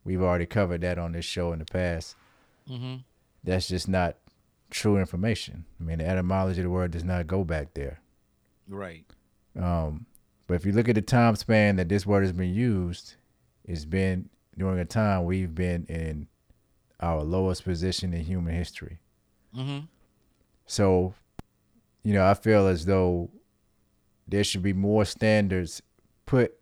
[0.04, 2.16] we've already covered that on this show in the past.
[2.68, 2.96] hmm
[3.44, 4.18] That's just not
[4.70, 5.66] true information.
[5.80, 8.02] I mean, the etymology of the word does not go back there.
[8.68, 9.06] Right.
[9.58, 10.06] Um,
[10.48, 13.16] but if you look at the time span that this word has been used,
[13.66, 16.28] it's been during a time we've been in
[17.00, 19.00] our lowest position in human history.
[19.54, 19.80] hmm
[20.68, 21.16] So,
[22.04, 23.30] you know, I feel as though
[24.28, 25.82] there should be more standards
[26.26, 26.54] put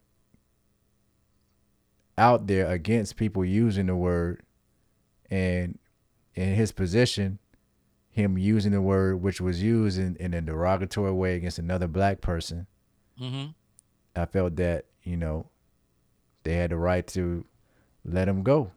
[2.18, 4.42] out there against people using the word
[5.30, 5.78] and
[6.36, 7.40] in his position
[8.12, 12.22] him using the word which was used in, in a derogatory way against another black
[12.22, 12.68] person.
[13.18, 13.48] Hmm
[14.16, 15.50] i felt that you know
[16.44, 17.44] they had the right to
[18.06, 18.72] let him go.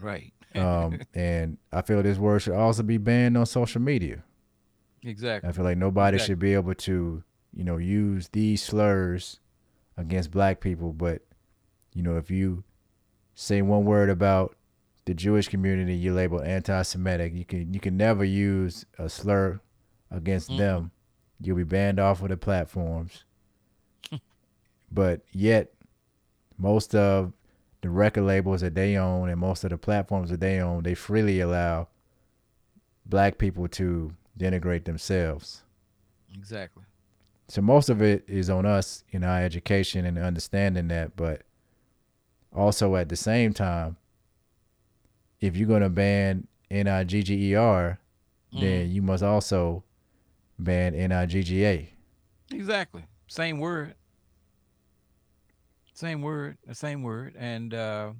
[0.00, 0.32] Right.
[0.56, 4.22] Um, and i feel this word should also be banned on social media
[5.04, 5.48] exactly.
[5.48, 6.32] I feel like nobody Exactly.
[6.32, 7.22] should be able to,
[7.54, 9.40] you know, use these slurs
[9.96, 10.92] against black people.
[10.92, 11.22] But,
[11.92, 12.62] you know, if you
[13.34, 14.54] say one word about
[15.06, 17.34] the Jewish community, you label anti-Semitic.
[17.34, 19.60] You can you can never use a slur
[20.10, 20.58] against Mhm.
[20.58, 20.90] them.
[21.40, 23.24] You'll be banned off of the platforms.
[24.92, 25.72] but yet,
[26.58, 27.32] most of
[27.82, 30.94] the record labels that they own and most of the platforms that they own, they
[30.94, 31.88] freely allow
[33.04, 35.62] black people to denigrate themselves.
[36.34, 36.84] Exactly.
[37.48, 41.42] So most of it is on us in our education and understanding that, but
[42.54, 43.96] also at the same time,
[45.40, 47.98] if you're gonna ban N-I-G-G-E-R,
[48.52, 48.92] then mm-hmm.
[48.92, 49.82] you must also
[50.58, 51.92] ban N-I-G-G-A.
[52.52, 53.04] Exactly.
[53.26, 53.94] Same word.
[56.02, 56.58] Same word.
[56.66, 57.36] The same word.
[57.38, 58.10] And uh,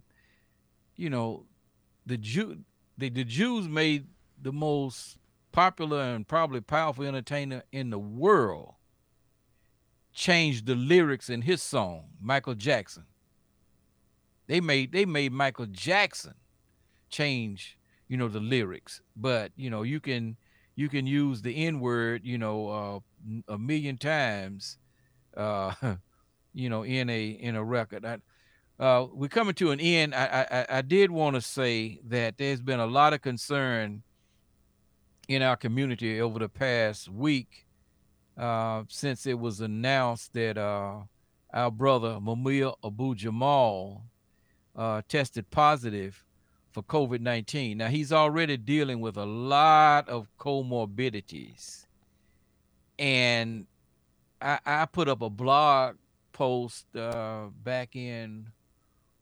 [0.94, 1.46] you know,
[2.06, 2.58] the Jew
[2.96, 4.06] the, the Jews made
[4.40, 5.18] the most
[5.50, 8.74] popular and probably powerful entertainer in the world
[10.12, 13.06] changed the lyrics in his song, Michael Jackson.
[14.46, 16.34] They made they made Michael Jackson
[17.10, 17.76] change,
[18.06, 19.00] you know, the lyrics.
[19.16, 20.36] But, you know, you can
[20.76, 24.78] you can use the N word, you know, uh, a million times,
[25.36, 25.72] uh,
[26.54, 28.04] you know, in a in a record.
[28.04, 28.18] I,
[28.82, 30.14] uh, we're coming to an end.
[30.14, 34.02] I I, I- did want to say that there's been a lot of concern
[35.28, 37.66] in our community over the past week
[38.36, 41.00] uh, since it was announced that uh,
[41.52, 44.02] our brother Mumia Abu Jamal
[44.74, 46.24] uh, tested positive
[46.72, 47.78] for COVID 19.
[47.78, 51.86] Now, he's already dealing with a lot of comorbidities.
[52.98, 53.66] And
[54.40, 55.96] I, I put up a blog
[56.32, 58.48] post uh, back in,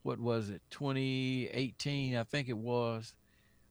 [0.03, 3.13] what was it, 2018, I think it was,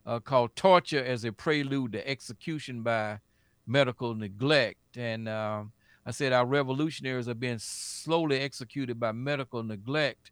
[0.07, 3.21] uh, called Torture as a Prelude to Execution by
[3.67, 4.97] Medical Neglect.
[4.97, 5.73] And um,
[6.05, 10.31] I said our revolutionaries are being slowly executed by medical neglect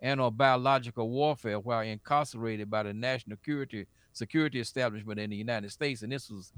[0.00, 5.70] and or biological warfare while incarcerated by the national security security establishment in the United
[5.70, 6.02] States.
[6.02, 6.52] And this was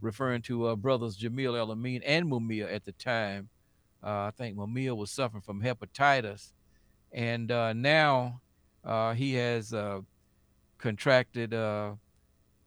[0.00, 3.48] referring to uh, brothers Jamil Al-Amin and Mumia at the time.
[4.04, 6.52] Uh, I think Mumia was suffering from hepatitis,
[7.10, 8.42] and uh, now
[8.84, 9.72] uh, he has
[10.76, 11.96] contracted the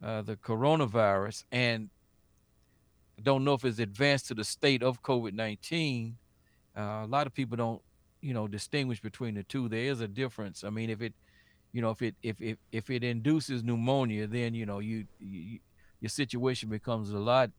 [0.01, 1.89] coronavirus, and
[3.19, 6.17] I don't know if it's advanced to the state of COVID nineteen.
[6.75, 7.81] A lot of people don't,
[8.21, 9.69] you know, distinguish between the two.
[9.69, 10.63] There is a difference.
[10.63, 11.13] I mean, if it,
[11.71, 15.59] you know, if it if if if it induces pneumonia, then you know you, you
[15.99, 17.51] your situation becomes a lot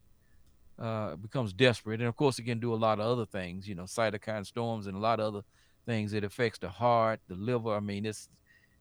[0.79, 3.69] uh, becomes desperate, and of course it can do a lot of other things.
[3.69, 5.45] You know, cytokine storms and a lot of other
[5.87, 6.13] things.
[6.13, 7.75] It affects the heart, the liver.
[7.75, 8.29] I mean, it's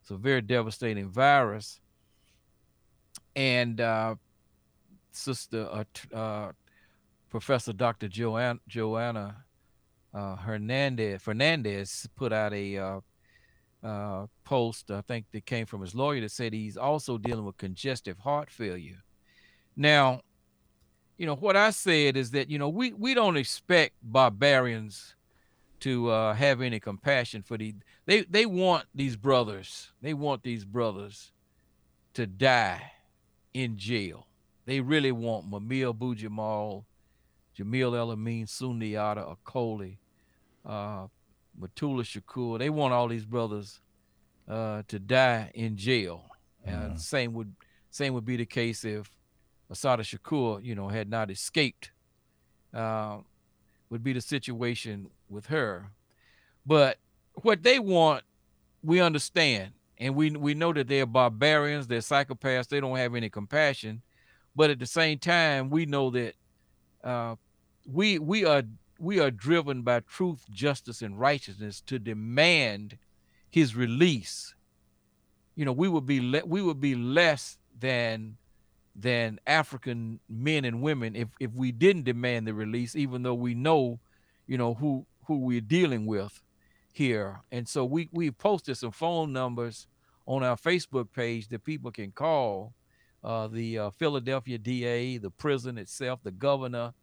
[0.02, 1.80] it's a very devastating virus.
[3.36, 4.16] And uh,
[5.12, 6.52] sister, uh, uh,
[7.30, 8.08] Professor Dr.
[8.08, 9.44] Johanna Johanna
[10.14, 13.00] uh, Hernandez Fernandez put out a uh,
[13.84, 14.92] uh, post.
[14.92, 18.50] I think that came from his lawyer that said he's also dealing with congestive heart
[18.50, 19.04] failure.
[19.76, 20.22] Now,
[21.18, 25.16] you know what I said is that you know we we don't expect barbarians
[25.80, 30.66] to uh, have any compassion for the they they want these brothers they want these
[30.66, 31.32] brothers
[32.14, 32.92] to die
[33.54, 34.28] in jail.
[34.66, 36.86] They really want Mumia Abu Jamal
[37.58, 39.98] Jamil Al-Amin, Sundiata, Acoli,
[40.66, 41.08] uh,
[41.60, 42.60] Mutulu Shakur.
[42.60, 43.82] They want all these brothers
[44.48, 46.26] uh, to die in jail.
[46.66, 47.00] And Mhm.
[47.00, 47.56] same would
[47.90, 49.12] same would be the case if
[49.70, 51.92] Assata Shakur, you know, had not escaped.
[52.74, 53.18] Uh,
[53.90, 55.92] would be the situation with her.
[56.66, 56.98] But
[57.36, 58.24] what they want,
[58.84, 63.30] we understand, and we we know that they're barbarians, they're psychopaths, they don't have any
[63.30, 64.02] compassion.
[64.56, 66.34] But at the same time, we know that
[67.04, 67.36] uh,
[67.86, 68.64] we we are
[69.00, 72.98] we are driven by truth, justice, and righteousness to demand
[73.50, 74.54] his release.
[75.56, 78.38] You know, we would be le- we would be less than
[78.98, 83.54] than African men and women if if we didn't demand the release, even though we
[83.54, 84.00] know,
[84.48, 86.42] you know, who who we're dealing with
[86.92, 87.42] here.
[87.52, 89.88] And so we we posted some phone numbers
[90.26, 92.74] on our Facebook page that people can call.
[93.24, 96.94] Uh, the uh, Philadelphia DA, the prison itself, the governor.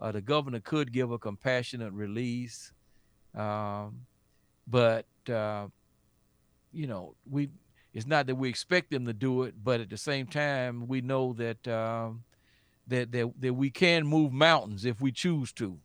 [0.00, 2.72] Uh, the governor could give a compassionate release,
[3.34, 4.00] um,
[4.66, 5.66] but uh,
[6.72, 7.48] you know we
[7.94, 11.00] it's not that we expect them to do it, but at the same time, we
[11.00, 12.24] know that um,
[12.88, 15.78] that, that that we can move mountains if we choose to.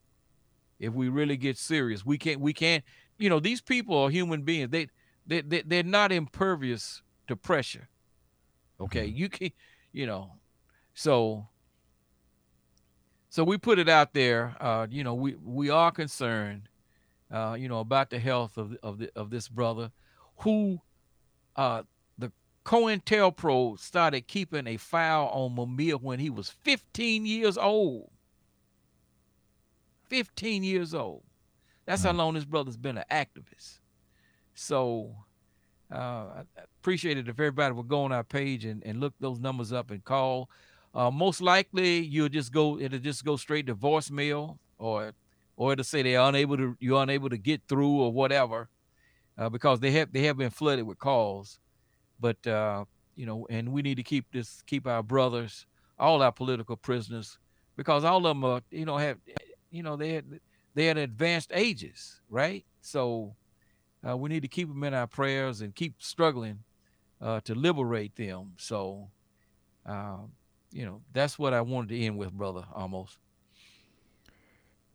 [0.79, 2.83] If we really get serious, we can't we can't
[3.17, 4.71] you know these people are human beings.
[4.71, 4.87] They
[5.27, 7.87] they, they they're not impervious to pressure.
[8.81, 9.51] Okay, you can
[9.91, 10.33] you know,
[10.93, 11.47] so
[13.29, 14.55] so we put it out there.
[14.59, 16.69] Uh, you know, we we are concerned,
[17.31, 19.91] uh, you know, about the health of of the, of this brother,
[20.37, 20.81] who,
[21.55, 21.83] uh,
[22.65, 28.11] COINTELPRO started keeping a file on Mumia when he was 15 years old.
[30.07, 31.23] 15 years old.
[31.85, 33.79] That's how long this brother's been an activist.
[34.53, 35.15] So
[35.91, 39.13] uh, I I appreciate it if everybody would go on our page and, and look
[39.19, 40.49] those numbers up and call.
[40.93, 45.13] Uh, most likely you'll just go it'll just go straight to voicemail or
[45.55, 48.69] or it'll say they're unable to you're unable to get through or whatever
[49.37, 51.59] uh, because they have they have been flooded with calls.
[52.19, 55.65] But uh, you know, and we need to keep this keep our brothers,
[55.97, 57.37] all our political prisoners,
[57.75, 59.17] because all of them are you know have
[59.71, 60.39] you know they had
[60.75, 62.65] they had advanced ages, right?
[62.81, 63.35] So
[64.07, 66.59] uh, we need to keep them in our prayers and keep struggling
[67.21, 68.53] uh, to liberate them.
[68.57, 69.09] So,
[69.85, 70.31] um,
[70.71, 72.63] you know, that's what I wanted to end with, brother.
[72.77, 73.17] Amos.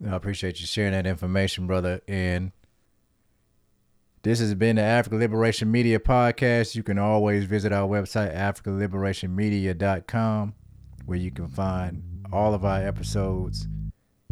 [0.06, 2.00] I appreciate you sharing that information, brother.
[2.08, 2.52] And
[4.24, 6.74] this has been the Africa Liberation Media Podcast.
[6.74, 10.54] You can always visit our website, africaliberationmedia.com,
[11.04, 12.02] where you can find
[12.32, 13.68] all of our episodes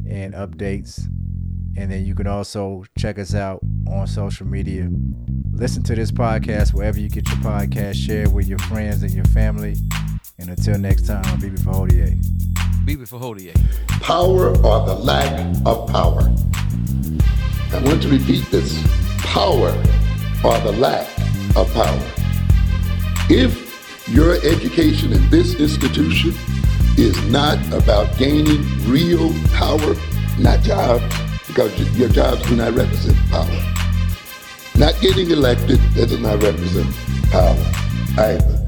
[0.09, 1.05] and updates.
[1.77, 4.89] And then you can also check us out on social media.
[5.53, 7.97] Listen to this podcast wherever you get your podcast.
[7.97, 9.77] Share it with your friends and your family.
[10.39, 12.17] And until next time, I'm Bibi Fahodier.
[12.87, 13.55] Bibi Fahodier.
[14.01, 16.35] power or the lack of power.
[17.73, 18.83] I want to repeat this
[19.33, 19.71] power
[20.45, 21.09] or the lack
[21.57, 22.07] of power.
[23.31, 23.73] If
[24.07, 26.35] your education in this institution
[26.99, 29.95] is not about gaining real power,
[30.39, 31.03] not jobs,
[31.47, 33.49] because your jobs do not represent power.
[34.77, 36.95] Not getting elected, that does not represent
[37.31, 37.57] power
[38.19, 38.59] either.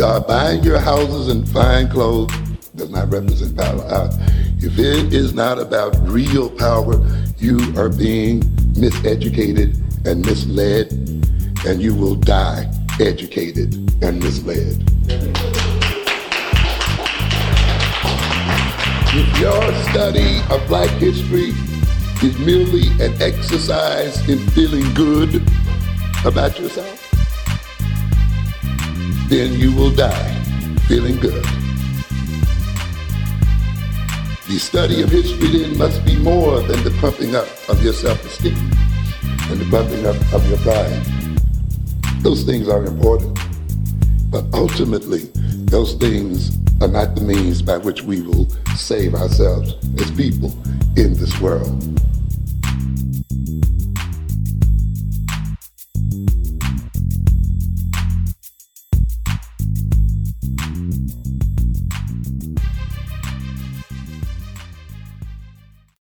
[0.00, 2.32] Uh, buying your houses and fine clothes
[2.76, 3.82] does not represent power.
[3.88, 4.08] Uh,
[4.62, 7.00] if it is not about real power,
[7.38, 8.42] you are being
[8.74, 9.74] miseducated
[10.06, 10.92] and misled,
[11.66, 12.70] and you will die
[13.00, 14.76] educated and misled.
[19.12, 21.52] If your study of black history
[22.22, 25.42] is merely an exercise in feeling good
[26.26, 26.98] about yourself,
[29.28, 30.34] then you will die
[30.86, 31.46] feeling good.
[34.50, 38.56] The study of history then must be more than the pumping up of your self-esteem
[39.48, 41.00] and the pumping up of your pride.
[42.24, 43.38] Those things are important,
[44.28, 45.30] but ultimately,
[45.70, 50.50] those things are not the means by which we will save ourselves as people
[50.96, 52.02] in this world.